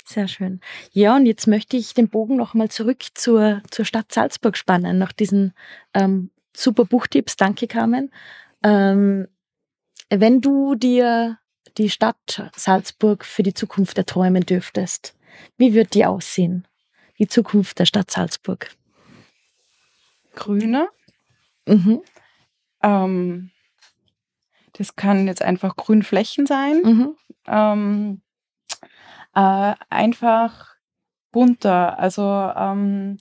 Sehr 0.05 0.27
schön. 0.27 0.59
Ja, 0.91 1.15
und 1.15 1.25
jetzt 1.25 1.47
möchte 1.47 1.77
ich 1.77 1.93
den 1.93 2.09
Bogen 2.09 2.35
nochmal 2.35 2.69
zurück 2.69 3.03
zur, 3.13 3.61
zur 3.71 3.85
Stadt 3.85 4.11
Salzburg 4.11 4.57
spannen, 4.57 4.97
nach 4.97 5.13
diesen 5.13 5.53
ähm, 5.93 6.29
super 6.55 6.85
Buchtipps. 6.85 7.37
Danke, 7.37 7.67
Carmen. 7.67 8.11
Ähm, 8.63 9.27
wenn 10.09 10.41
du 10.41 10.75
dir 10.75 11.39
die 11.77 11.89
Stadt 11.89 12.51
Salzburg 12.55 13.25
für 13.25 13.43
die 13.43 13.53
Zukunft 13.53 13.97
erträumen 13.97 14.45
dürftest, 14.45 15.15
wie 15.57 15.73
wird 15.73 15.93
die 15.93 16.05
aussehen? 16.05 16.67
Die 17.17 17.27
Zukunft 17.27 17.79
der 17.79 17.85
Stadt 17.85 18.11
Salzburg. 18.11 18.69
Grüne. 20.35 20.89
Mhm. 21.65 22.01
Ähm, 22.81 23.51
das 24.73 24.95
können 24.95 25.27
jetzt 25.27 25.41
einfach 25.41 25.75
Grünflächen 25.75 26.45
sein. 26.45 26.81
Mhm. 26.83 27.15
Ähm, 27.47 28.21
äh, 29.35 29.73
einfach 29.89 30.75
bunter. 31.31 31.99
Also 31.99 32.23
ähm, 32.23 33.17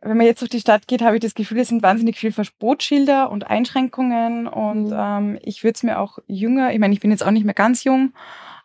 wenn 0.00 0.16
man 0.16 0.26
jetzt 0.26 0.40
durch 0.40 0.50
die 0.50 0.60
Stadt 0.60 0.86
geht, 0.86 1.02
habe 1.02 1.16
ich 1.16 1.22
das 1.22 1.34
Gefühl, 1.34 1.58
es 1.58 1.68
sind 1.68 1.82
wahnsinnig 1.82 2.16
viele 2.18 2.32
Verbotsschilder 2.32 3.30
und 3.30 3.46
Einschränkungen. 3.48 4.46
Und 4.46 4.86
Mhm. 4.90 4.96
ähm, 4.96 5.38
ich 5.42 5.64
würde 5.64 5.74
es 5.74 5.82
mir 5.82 5.98
auch 5.98 6.18
jünger, 6.26 6.72
ich 6.72 6.78
meine, 6.78 6.94
ich 6.94 7.00
bin 7.00 7.10
jetzt 7.10 7.24
auch 7.24 7.30
nicht 7.32 7.44
mehr 7.44 7.54
ganz 7.54 7.84
jung, 7.84 8.12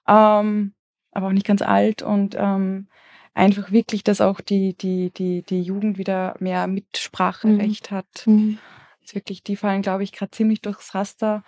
ähm, 0.07 0.73
aber 1.11 1.27
auch 1.27 1.31
nicht 1.31 1.47
ganz 1.47 1.61
alt 1.61 2.01
und 2.01 2.35
ähm, 2.37 2.87
einfach 3.33 3.71
wirklich, 3.71 4.03
dass 4.03 4.21
auch 4.21 4.41
die, 4.41 4.75
die, 4.75 5.09
die, 5.11 5.41
die 5.41 5.61
Jugend 5.61 5.97
wieder 5.97 6.35
mehr 6.39 6.67
Mitspracherecht 6.67 7.89
hat. 7.91 8.27
Mhm. 8.27 8.59
Ist 9.03 9.15
wirklich, 9.15 9.43
die 9.43 9.55
fallen, 9.55 9.81
glaube 9.81 10.03
ich, 10.03 10.11
gerade 10.11 10.31
ziemlich 10.31 10.61
durchs 10.61 10.93
Raster. 10.93 11.43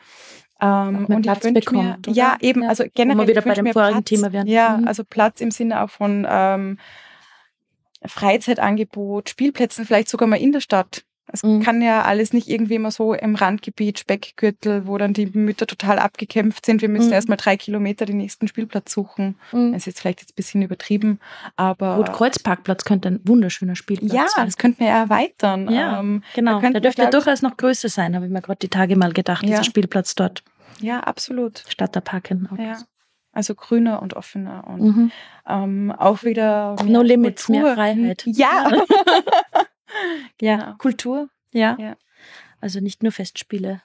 Ähm, 0.62 1.06
und 1.08 1.22
Platz 1.24 1.44
ich 1.46 1.54
mir, 1.54 1.60
bekommt, 1.60 2.08
oder? 2.08 2.16
ja, 2.18 2.38
eben, 2.40 2.64
Ja. 2.64 2.70
also 2.70 2.86
generell. 2.94 3.20
wir 3.24 3.28
wieder 3.28 3.42
bei 3.42 3.54
dem 3.54 3.64
mir 3.66 3.74
vorigen 3.74 4.04
Platz, 4.04 4.06
Thema 4.10 4.32
wären. 4.32 4.48
Ja, 4.48 4.78
Mhm. 4.78 4.88
also 4.88 5.04
Platz 5.04 5.42
im 5.42 5.52
Sinne 5.52 5.82
auch 5.82 5.90
von 5.90 6.26
ähm, 6.30 6.78
Freizeitangebot, 8.06 9.30
Spielplätzen, 9.30 9.86
vielleicht 9.86 10.10
sogar 10.10 10.28
mal 10.28 10.38
in 10.38 10.52
der 10.52 10.60
Stadt. 10.62 11.04
Es 11.32 11.42
Mhm. 11.44 11.62
kann 11.64 11.82
ja 11.82 12.04
alles 12.04 12.34
nicht 12.34 12.48
irgendwie 12.48 12.76
immer 12.76 12.92
so 12.92 13.14
im 13.14 13.36
Randgebiet, 13.36 13.98
Speckgürtel, 14.00 14.86
wo 14.88 14.98
dann 14.98 15.14
die 15.14 15.26
Mütter 15.26 15.66
total 15.66 15.98
abgekämpft 16.00 16.66
sind. 16.66 16.82
Wir 16.82 16.90
müssen 16.90 17.08
Mhm. 17.08 17.14
erstmal 17.14 17.38
drei 17.38 17.58
Kilometer 17.58 18.06
den 18.06 18.18
nächsten 18.18 18.48
Spielplatz 18.48 18.92
suchen. 18.94 19.36
Mhm. 19.52 19.72
Das 19.74 19.82
ist 19.82 19.86
jetzt 19.88 20.00
vielleicht 20.02 20.22
jetzt 20.22 20.32
ein 20.34 20.36
bisschen 20.36 20.62
übertrieben, 20.62 21.20
aber 21.56 21.96
Rotkreuzparkplatz 21.96 22.84
könnte 22.86 23.08
ein 23.10 23.20
wunderschöner 23.24 23.76
Spielplatz 23.76 24.14
ja, 24.14 24.28
sein. 24.28 24.46
das 24.46 24.58
könnten 24.58 24.80
wir 24.82 24.88
ja 24.88 25.00
erweitern. 25.02 25.70
Ja, 25.72 26.00
Ähm, 26.00 26.24
Genau, 26.36 26.62
Da 26.62 26.74
wir, 26.74 26.80
dürfte 26.82 27.02
ja 27.04 27.10
durchaus 27.10 27.42
noch 27.42 27.58
größer 27.58 27.90
sein, 27.90 28.16
habe 28.16 28.26
ich 28.26 28.32
mir 28.32 28.42
gerade 28.42 28.60
die 28.60 28.70
Tage 28.70 28.96
mal 28.96 29.12
gedacht, 29.12 29.44
Ja. 29.44 29.50
dieser 29.50 29.64
Spielplatz 29.64 30.14
dort, 30.16 30.44
ja, 30.80 31.00
absolut. 31.00 31.64
statt 31.68 31.96
der 31.96 32.02
Parken. 32.02 32.48
Ja. 32.60 32.78
Also 33.34 33.54
grüner 33.54 34.02
und 34.02 34.14
offener 34.14 34.64
und 34.66 34.82
Mhm. 34.82 35.12
ähm, 35.50 35.92
auch 35.98 36.24
wieder 36.24 36.76
No 36.86 37.00
mehr 37.00 37.04
limits, 37.04 37.50
mehr 37.50 37.62
Kultur. 37.62 37.76
Freiheit. 37.76 38.24
Ja, 38.28 38.72
Ja, 40.42 40.58
Genau. 40.58 40.78
Kultur. 40.78 41.30
Ja. 41.52 41.78
ja. 41.80 41.96
Also 42.62 42.80
nicht 42.80 43.04
nur 43.04 43.12
Festspiele. 43.12 43.82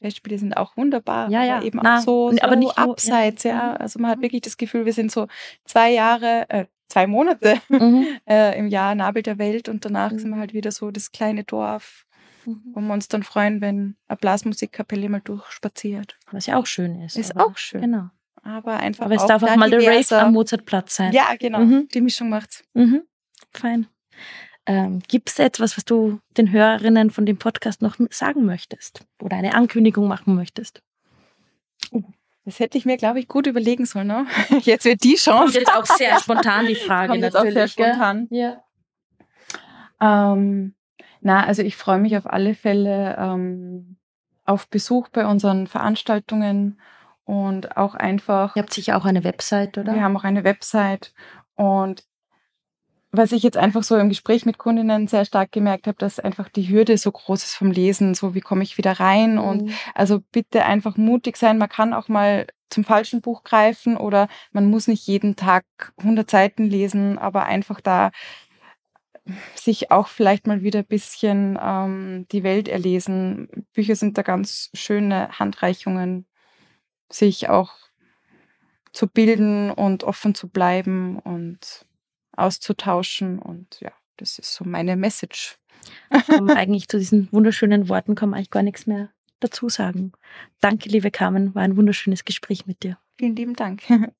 Festspiele 0.00 0.38
sind 0.38 0.56
auch 0.56 0.76
wunderbar, 0.76 1.28
ja, 1.30 1.42
ja. 1.42 1.56
aber 1.56 1.66
eben 1.66 1.80
Na, 1.82 1.98
auch 1.98 2.02
so, 2.02 2.30
so 2.30 2.40
aber 2.40 2.56
nicht 2.56 2.78
abseits, 2.78 3.44
nur, 3.44 3.52
ja. 3.52 3.58
ja. 3.58 3.76
Also 3.76 3.98
man 3.98 4.10
hat 4.10 4.18
mhm. 4.18 4.22
wirklich 4.22 4.42
das 4.42 4.56
Gefühl, 4.56 4.84
wir 4.86 4.92
sind 4.92 5.10
so 5.10 5.26
zwei 5.64 5.90
Jahre, 5.90 6.48
äh, 6.50 6.66
zwei 6.88 7.06
Monate 7.06 7.60
mhm. 7.68 8.06
äh, 8.28 8.56
im 8.58 8.68
Jahr 8.68 8.94
Nabel 8.94 9.22
der 9.22 9.38
Welt 9.38 9.68
und 9.68 9.84
danach 9.84 10.12
mhm. 10.12 10.18
sind 10.18 10.30
wir 10.30 10.38
halt 10.38 10.54
wieder 10.54 10.70
so 10.70 10.90
das 10.90 11.10
kleine 11.10 11.42
Dorf, 11.42 12.06
mhm. 12.44 12.62
wo 12.74 12.80
wir 12.80 12.92
uns 12.92 13.08
dann 13.08 13.24
freuen, 13.24 13.60
wenn 13.60 13.96
eine 14.06 14.16
Blasmusikkapelle 14.16 15.08
mal 15.08 15.20
durchspaziert. 15.20 16.16
Was 16.30 16.46
ja 16.46 16.56
auch 16.56 16.66
schön 16.66 17.02
ist. 17.02 17.16
Ist 17.16 17.36
auch 17.36 17.56
schön. 17.56 17.80
Genau. 17.80 18.10
Aber 18.42 18.76
einfach. 18.76 19.06
Aber 19.06 19.14
es 19.16 19.26
darf 19.26 19.42
auch 19.42 19.56
mal 19.56 19.68
der 19.68 19.80
Rave 19.80 20.16
am 20.16 20.32
Mozartplatz 20.32 20.94
sein. 20.94 21.12
Ja, 21.12 21.34
genau. 21.38 21.58
Mhm. 21.58 21.88
Die 21.92 22.00
Mischung 22.00 22.28
macht's. 22.28 22.64
Mhm. 22.72 23.02
Fein. 23.52 23.88
Ähm, 24.68 25.00
Gibt 25.08 25.30
es 25.30 25.38
etwas, 25.38 25.78
was 25.78 25.86
du 25.86 26.20
den 26.36 26.52
Hörerinnen 26.52 27.10
von 27.10 27.24
dem 27.24 27.38
Podcast 27.38 27.80
noch 27.80 27.96
sagen 28.10 28.44
möchtest 28.44 29.00
oder 29.18 29.38
eine 29.38 29.54
Ankündigung 29.54 30.06
machen 30.06 30.34
möchtest? 30.34 30.82
Oh, 31.90 32.02
das 32.44 32.60
hätte 32.60 32.76
ich 32.76 32.84
mir, 32.84 32.98
glaube 32.98 33.18
ich, 33.18 33.28
gut 33.28 33.46
überlegen 33.46 33.86
sollen. 33.86 34.08
Ne? 34.08 34.26
Jetzt 34.60 34.84
wird 34.84 35.02
die 35.04 35.14
Chance. 35.14 35.40
Kommt 35.40 35.54
jetzt 35.54 35.74
auch 35.74 35.86
sehr 35.86 36.20
spontan 36.20 36.66
die 36.66 36.74
Frage. 36.74 37.12
Kommt 37.12 37.22
jetzt 37.22 37.36
auch 37.36 37.50
sehr 37.50 37.66
spontan. 37.66 38.28
Ja. 38.30 38.62
Ähm, 40.02 40.74
na, 41.22 41.44
also 41.44 41.62
ich 41.62 41.76
freue 41.76 41.98
mich 41.98 42.18
auf 42.18 42.26
alle 42.26 42.54
Fälle 42.54 43.16
ähm, 43.18 43.96
auf 44.44 44.68
Besuch 44.68 45.08
bei 45.08 45.26
unseren 45.26 45.66
Veranstaltungen 45.66 46.78
und 47.24 47.78
auch 47.78 47.94
einfach. 47.94 48.54
Ihr 48.54 48.62
habt 48.62 48.74
sicher 48.74 48.98
auch 48.98 49.06
eine 49.06 49.24
Website, 49.24 49.78
oder? 49.78 49.94
Wir 49.94 50.02
haben 50.02 50.16
auch 50.16 50.24
eine 50.24 50.44
Website 50.44 51.14
und 51.54 52.04
was 53.10 53.32
ich 53.32 53.42
jetzt 53.42 53.56
einfach 53.56 53.82
so 53.82 53.96
im 53.96 54.10
Gespräch 54.10 54.44
mit 54.44 54.58
Kundinnen 54.58 55.08
sehr 55.08 55.24
stark 55.24 55.50
gemerkt 55.52 55.86
habe, 55.86 55.96
dass 55.98 56.20
einfach 56.20 56.48
die 56.48 56.68
Hürde 56.68 56.98
so 56.98 57.10
groß 57.10 57.42
ist 57.42 57.54
vom 57.54 57.70
Lesen, 57.70 58.14
so 58.14 58.34
wie 58.34 58.40
komme 58.40 58.62
ich 58.62 58.76
wieder 58.76 59.00
rein 59.00 59.34
mhm. 59.34 59.38
und 59.38 59.72
also 59.94 60.20
bitte 60.32 60.64
einfach 60.64 60.96
mutig 60.96 61.36
sein. 61.36 61.58
Man 61.58 61.68
kann 61.68 61.94
auch 61.94 62.08
mal 62.08 62.46
zum 62.70 62.84
falschen 62.84 63.22
Buch 63.22 63.44
greifen 63.44 63.96
oder 63.96 64.28
man 64.52 64.68
muss 64.68 64.88
nicht 64.88 65.06
jeden 65.06 65.36
Tag 65.36 65.64
100 65.98 66.28
Seiten 66.30 66.66
lesen, 66.66 67.18
aber 67.18 67.44
einfach 67.44 67.80
da 67.80 68.10
sich 69.54 69.90
auch 69.90 70.08
vielleicht 70.08 70.46
mal 70.46 70.62
wieder 70.62 70.80
ein 70.80 70.86
bisschen 70.86 71.58
ähm, 71.60 72.26
die 72.30 72.42
Welt 72.42 72.68
erlesen. 72.68 73.48
Bücher 73.72 73.96
sind 73.96 74.18
da 74.18 74.22
ganz 74.22 74.70
schöne 74.74 75.30
Handreichungen, 75.38 76.26
sich 77.10 77.48
auch 77.48 77.72
zu 78.92 79.06
bilden 79.06 79.70
und 79.70 80.04
offen 80.04 80.34
zu 80.34 80.48
bleiben 80.48 81.18
und 81.18 81.86
auszutauschen. 82.38 83.38
Und 83.38 83.78
ja, 83.80 83.92
das 84.16 84.38
ist 84.38 84.54
so 84.54 84.64
meine 84.64 84.96
Message. 84.96 85.58
eigentlich 86.48 86.88
zu 86.88 86.98
diesen 86.98 87.28
wunderschönen 87.32 87.88
Worten 87.88 88.14
kann 88.14 88.30
man 88.30 88.38
eigentlich 88.38 88.50
gar 88.50 88.62
nichts 88.62 88.86
mehr 88.86 89.10
dazu 89.40 89.68
sagen. 89.68 90.12
Danke, 90.60 90.88
liebe 90.88 91.10
Carmen, 91.10 91.54
war 91.54 91.62
ein 91.62 91.76
wunderschönes 91.76 92.24
Gespräch 92.24 92.66
mit 92.66 92.82
dir. 92.82 92.98
Vielen 93.16 93.36
lieben 93.36 93.54
Dank. 93.54 93.82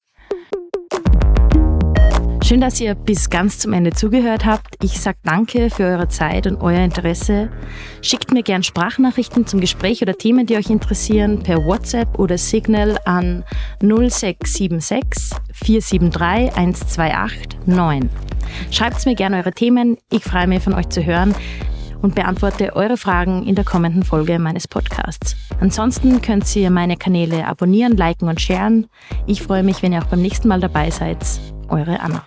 Schön, 2.48 2.62
dass 2.62 2.80
ihr 2.80 2.94
bis 2.94 3.28
ganz 3.28 3.58
zum 3.58 3.74
Ende 3.74 3.90
zugehört 3.90 4.46
habt. 4.46 4.82
Ich 4.82 4.98
sage 4.98 5.18
danke 5.22 5.68
für 5.68 5.84
eure 5.84 6.08
Zeit 6.08 6.46
und 6.46 6.56
euer 6.62 6.82
Interesse. 6.82 7.50
Schickt 8.00 8.32
mir 8.32 8.42
gern 8.42 8.62
Sprachnachrichten 8.62 9.46
zum 9.46 9.61
Gespräch 9.61 10.00
oder 10.00 10.14
Themen, 10.14 10.46
die 10.46 10.56
euch 10.56 10.70
interessieren, 10.70 11.42
per 11.42 11.62
WhatsApp 11.66 12.18
oder 12.18 12.38
Signal 12.38 12.96
an 13.04 13.44
0676 13.80 15.37
473 15.52 16.56
128 16.56 17.58
9. 17.66 18.08
Schreibt 18.70 19.04
mir 19.04 19.14
gerne 19.14 19.37
eure 19.37 19.52
Themen. 19.52 19.98
Ich 20.11 20.24
freue 20.24 20.46
mich, 20.46 20.62
von 20.62 20.72
euch 20.72 20.88
zu 20.88 21.04
hören 21.04 21.34
und 22.00 22.14
beantworte 22.14 22.74
eure 22.74 22.96
Fragen 22.96 23.46
in 23.46 23.56
der 23.56 23.66
kommenden 23.66 24.04
Folge 24.04 24.38
meines 24.38 24.66
Podcasts. 24.66 25.37
Ansonsten 25.61 26.22
könnt 26.22 26.56
ihr 26.56 26.70
meine 26.70 26.96
Kanäle 26.96 27.46
abonnieren, 27.46 27.94
liken 27.94 28.26
und 28.26 28.40
sharen. 28.40 28.87
Ich 29.26 29.42
freue 29.42 29.62
mich, 29.62 29.82
wenn 29.82 29.92
ihr 29.92 30.02
auch 30.02 30.08
beim 30.08 30.22
nächsten 30.22 30.48
Mal 30.48 30.61
dabei 30.61 30.88
seid. 30.88 31.18
Eure 31.68 32.00
Anna. 32.00 32.24